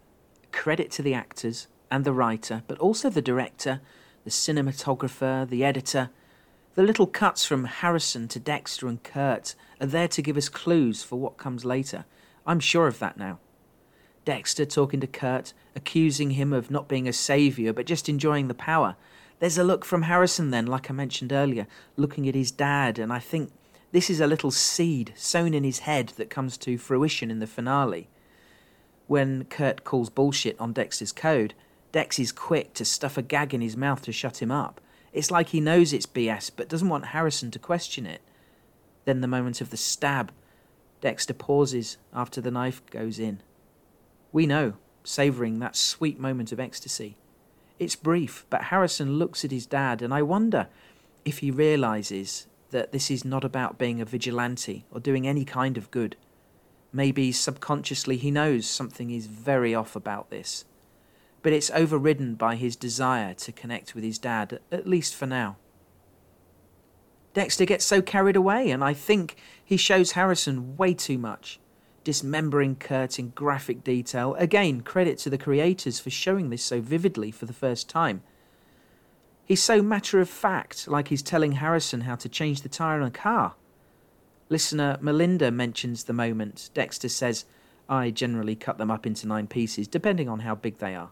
[0.52, 3.80] Credit to the actors and the writer, but also the director,
[4.26, 6.10] the cinematographer, the editor.
[6.76, 11.04] The little cuts from Harrison to Dexter and Kurt are there to give us clues
[11.04, 12.04] for what comes later.
[12.46, 13.40] I'm sure of that now.
[14.30, 18.54] Dexter talking to Kurt, accusing him of not being a saviour but just enjoying the
[18.54, 18.96] power.
[19.40, 21.66] There's a look from Harrison then, like I mentioned earlier,
[21.98, 23.52] looking at his dad, and I think
[23.92, 27.48] this is a little seed sown in his head that comes to fruition in the
[27.48, 28.08] finale.
[29.08, 31.56] When Kurt calls bullshit on Dexter's code,
[31.92, 34.80] Dex is quick to stuff a gag in his mouth to shut him up.
[35.12, 38.22] It's like he knows it's BS but doesn't want Harrison to question it.
[39.06, 40.32] Then the moment of the stab.
[41.02, 43.42] Dexter pauses after the knife goes in.
[44.32, 44.74] We know,
[45.04, 47.18] savouring that sweet moment of ecstasy.
[47.80, 50.68] It's brief, but Harrison looks at his dad, and I wonder
[51.26, 55.78] if he realises that this is not about being a vigilante or doing any kind
[55.78, 56.16] of good.
[56.94, 60.66] Maybe subconsciously he knows something is very off about this.
[61.42, 65.58] But it's overridden by his desire to connect with his dad, at least for now.
[67.34, 71.60] Dexter gets so carried away, and I think he shows Harrison way too much
[72.10, 74.34] dismembering Kurt in graphic detail.
[74.40, 78.24] Again, credit to the creators for showing this so vividly for the first time.
[79.46, 83.08] He's so matter of fact, like he's telling Harrison how to change the tyre on
[83.10, 83.54] a car.
[84.50, 86.72] Listener Melinda mentions the moment.
[86.74, 87.46] Dexter says,
[87.88, 91.12] I generally cut them up into nine pieces, depending on how big they are.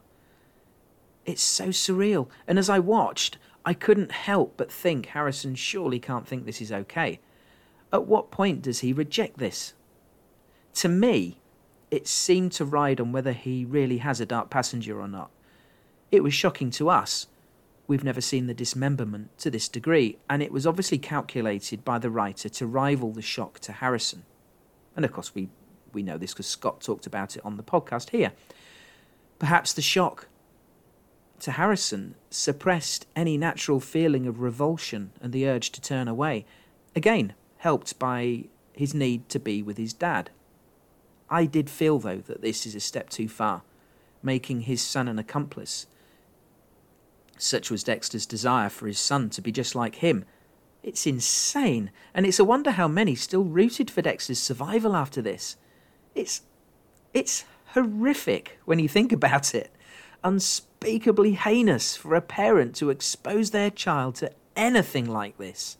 [1.28, 6.28] It's so surreal, and as I watched, I couldn't help but think Harrison surely can't
[6.28, 7.20] think this is okay.
[7.94, 9.76] At what point does he reject this?
[10.78, 11.40] To me,
[11.90, 15.32] it seemed to ride on whether he really has a dark passenger or not.
[16.12, 17.26] It was shocking to us.
[17.88, 22.12] We've never seen the dismemberment to this degree, and it was obviously calculated by the
[22.12, 24.24] writer to rival the shock to Harrison.
[24.96, 25.50] And of course, we,
[25.94, 28.34] we know this because Scott talked about it on the podcast here.
[29.40, 30.28] Perhaps the shock
[31.40, 36.46] to Harrison suppressed any natural feeling of revulsion and the urge to turn away,
[36.96, 40.30] again, helped by his need to be with his dad.
[41.30, 43.64] I did feel, though, that this is a step too far,
[44.24, 45.88] making his son an accomplice.
[47.38, 50.26] Such was Dexter's desire for his son to be just like him.
[50.84, 55.58] It's insane, and it's a wonder how many still rooted for Dexter's survival after this.
[56.16, 56.42] It's.
[57.14, 59.72] it's horrific when you think about it.
[60.24, 65.78] Unspeakably heinous for a parent to expose their child to anything like this.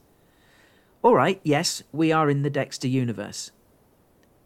[1.04, 3.52] Alright, yes, we are in the Dexter universe.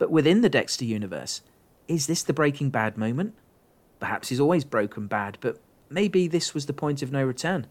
[0.01, 1.43] But within the Dexter universe,
[1.87, 3.35] is this the Breaking Bad moment?
[3.99, 5.59] Perhaps he's always broken bad, but
[5.91, 7.67] maybe this was the point of no return.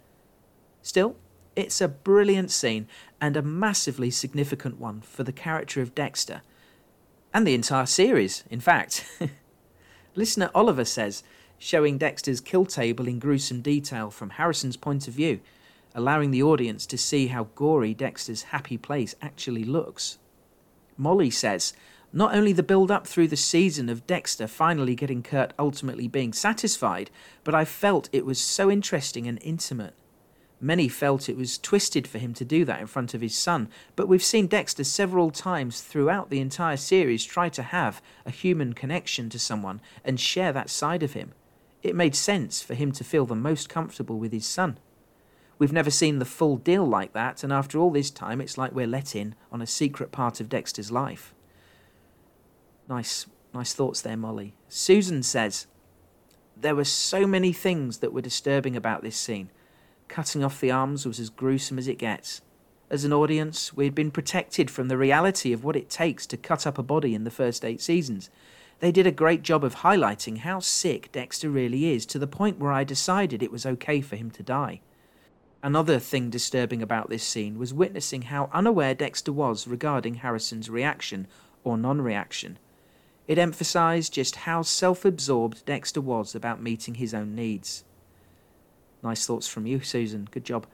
[0.81, 1.17] Still,
[1.57, 2.87] it's a brilliant scene
[3.21, 6.43] and a massively significant one for the character of Dexter.
[7.35, 9.05] And the entire series, in fact.
[10.15, 11.25] Listener Oliver says,
[11.59, 15.41] showing Dexter's kill table in gruesome detail from Harrison's point of view,
[15.97, 20.19] allowing the audience to see how gory Dexter's happy place actually looks.
[20.97, 21.73] Molly says,
[22.13, 26.33] not only the build up through the season of Dexter finally getting Kurt ultimately being
[26.33, 27.11] satisfied,
[27.45, 29.95] but I felt it was so interesting and intimate.
[30.61, 33.69] Many felt it was twisted for him to do that in front of his son,
[33.97, 38.75] but we've seen Dexter several times throughout the entire series try to have a human
[38.75, 41.33] connection to someone and share that side of him.
[41.83, 44.79] It made sense for him to feel the most comfortable with his son.
[45.59, 48.73] We've never seen the full deal like that, and after all this time, it's like
[48.73, 51.35] we're let in on a secret part of Dexter's life.
[52.91, 54.53] Nice, nice thoughts there, Molly.
[54.69, 55.69] Susan says,
[56.57, 59.49] There were so many things that were disturbing about this scene.
[60.09, 62.43] Cutting off the arms was as gruesome as it gets.
[62.91, 66.37] As an audience, we had been protected from the reality of what it takes to
[66.37, 68.29] cut up a body in the first eight seasons.
[68.81, 72.59] They did a great job of highlighting how sick Dexter really is to the point
[72.59, 74.81] where I decided it was okay for him to die.
[75.63, 81.29] Another thing disturbing about this scene was witnessing how unaware Dexter was regarding Harrison's reaction
[81.63, 82.59] or non reaction.
[83.27, 87.85] It emphasized just how self absorbed Dexter was about meeting his own needs.
[89.03, 90.29] Nice thoughts from you, Susan.
[90.31, 90.67] Good job.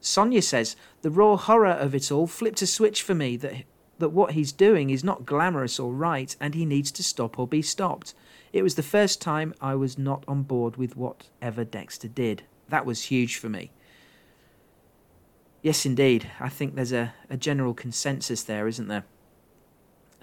[0.00, 3.64] Sonia says, The raw horror of it all flipped a switch for me that,
[3.98, 7.46] that what he's doing is not glamorous or right and he needs to stop or
[7.46, 8.14] be stopped.
[8.52, 12.44] It was the first time I was not on board with whatever Dexter did.
[12.68, 13.70] That was huge for me.
[15.62, 16.30] Yes, indeed.
[16.38, 19.04] I think there's a, a general consensus there, isn't there?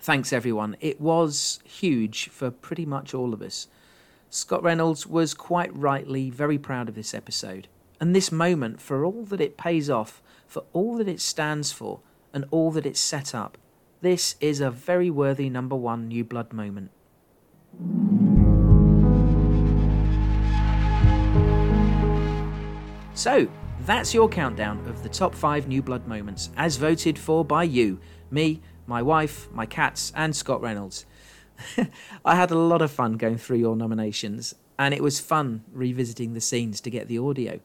[0.04, 0.76] Thanks, everyone.
[0.82, 3.68] It was huge for pretty much all of us.
[4.30, 7.70] Scott Reynolds was quite rightly very proud of this episode.
[8.02, 12.02] And this moment, for all that it pays off, for all that it stands for,
[12.34, 13.58] and all that it's set up,
[14.02, 16.92] this is a very worthy number one New Blood moment.
[23.14, 23.48] So,
[23.86, 28.02] that's your countdown of the top five New Blood moments, as voted for by you,
[28.30, 31.06] me, my wife, my cats, and Scott Reynolds.
[32.26, 36.34] I had a lot of fun going through your nominations, and it was fun revisiting
[36.34, 37.60] the scenes to get the audio.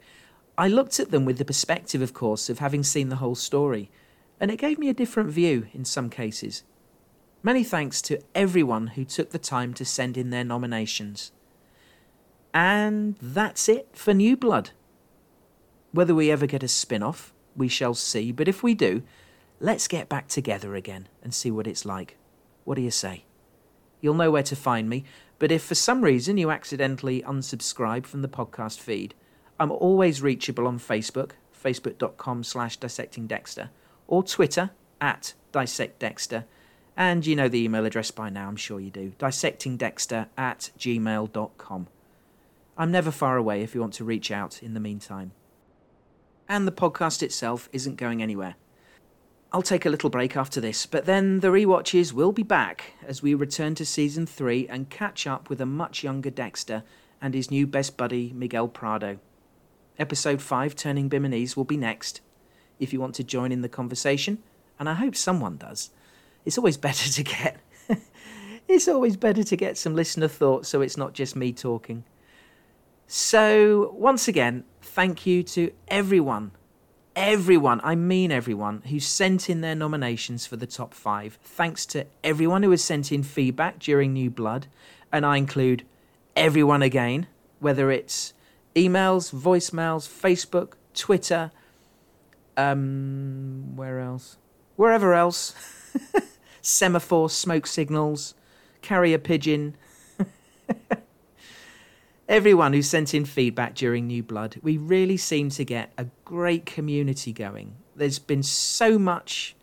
[0.57, 3.91] I looked at them with the perspective, of course, of having seen the whole story,
[4.41, 6.65] and it gave me a different view in some cases.
[7.43, 11.33] Many thanks to everyone who took the time to send in their nominations.
[12.53, 14.71] And that's it for New Blood.
[15.93, 19.03] Whether we ever get a spin off, we shall see, but if we do,
[19.61, 22.17] let's get back together again and see what it's like.
[22.65, 23.25] What do you say?
[24.01, 25.05] You'll know where to find me,
[25.39, 29.15] but if for some reason you accidentally unsubscribe from the podcast feed,
[29.59, 33.71] I'm always reachable on Facebook, facebook.com slash dissectingdexter,
[34.07, 36.45] or Twitter, at dissectdexter,
[36.97, 41.87] and you know the email address by now, I'm sure you do, dissectingdexter at gmail.com.
[42.77, 45.33] I'm never far away if you want to reach out in the meantime.
[46.49, 48.57] And the podcast itself isn't going anywhere.
[49.51, 53.23] I'll take a little break after this, but then the rewatches will be back as
[53.23, 56.83] we return to season 3 and catch up with a much younger Dexter
[57.23, 59.19] and his new best buddy Miguel Prado.
[59.99, 62.21] Episode 5, Turning Biminese, will be next.
[62.79, 64.43] If you want to join in the conversation,
[64.79, 65.93] and I hope someone does,
[66.45, 67.59] it's always better to get.
[68.69, 72.05] it's always better to get some listener thoughts so it's not just me talking.
[73.07, 76.51] So, once again, thank you to everyone
[77.19, 81.37] everyone, I mean everyone, who sent in their nominations for the top five.
[81.43, 84.69] Thanks to everyone who has sent in feedback during New Blood,
[85.13, 85.83] and I include
[86.37, 87.27] everyone again,
[87.59, 88.35] whether it's
[88.77, 91.51] emails, voicemails, Facebook, Twitter,
[92.57, 94.37] um, where else?
[94.77, 95.57] Wherever else.
[96.63, 98.35] Semaphore, smoke signals,
[98.81, 99.77] carrier pigeon.
[102.29, 104.57] everyone who sent in feedback during New Blood.
[104.63, 107.77] We really seem to get a great community going.
[107.97, 109.57] There's been so much.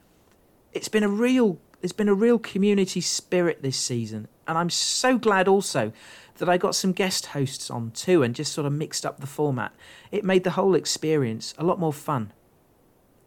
[0.74, 1.60] It's been a real.
[1.82, 5.94] There's been a real community spirit this season, and I'm so glad also
[6.38, 9.28] that I got some guest hosts on too, and just sort of mixed up the
[9.28, 9.74] format.
[10.12, 12.34] It made the whole experience a lot more fun.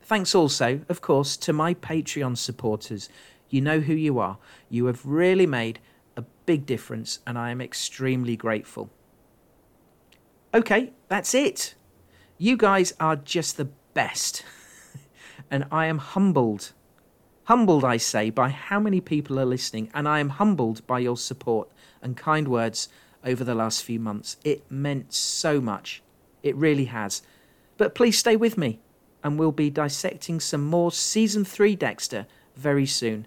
[0.03, 3.09] Thanks also, of course, to my Patreon supporters.
[3.49, 4.39] You know who you are.
[4.69, 5.79] You have really made
[6.17, 8.91] a big difference, and I am extremely grateful.
[10.55, 11.75] Okay, that's it.
[12.39, 14.45] You guys are just the best.
[15.51, 16.73] and I am humbled.
[17.45, 21.17] Humbled, I say, by how many people are listening, and I am humbled by your
[21.19, 21.69] support
[22.01, 22.89] and kind words
[23.25, 24.39] over the last few months.
[24.43, 26.03] It meant so much.
[26.43, 27.21] It really has.
[27.77, 28.81] But please stay with me,
[29.23, 32.27] and we'll be dissecting some more Season 3 Dexter
[32.57, 33.27] very soon.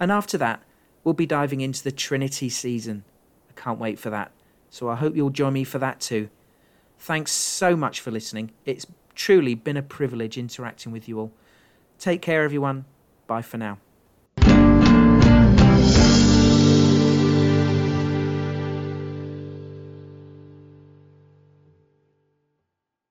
[0.00, 0.62] And after that,
[1.04, 3.04] we'll be diving into the Trinity season.
[3.48, 4.32] I can't wait for that.
[4.68, 6.28] So I hope you'll join me for that too.
[6.98, 8.52] Thanks so much for listening.
[8.64, 11.32] It's truly been a privilege interacting with you all.
[11.98, 12.84] Take care, everyone.
[13.26, 13.78] Bye for now.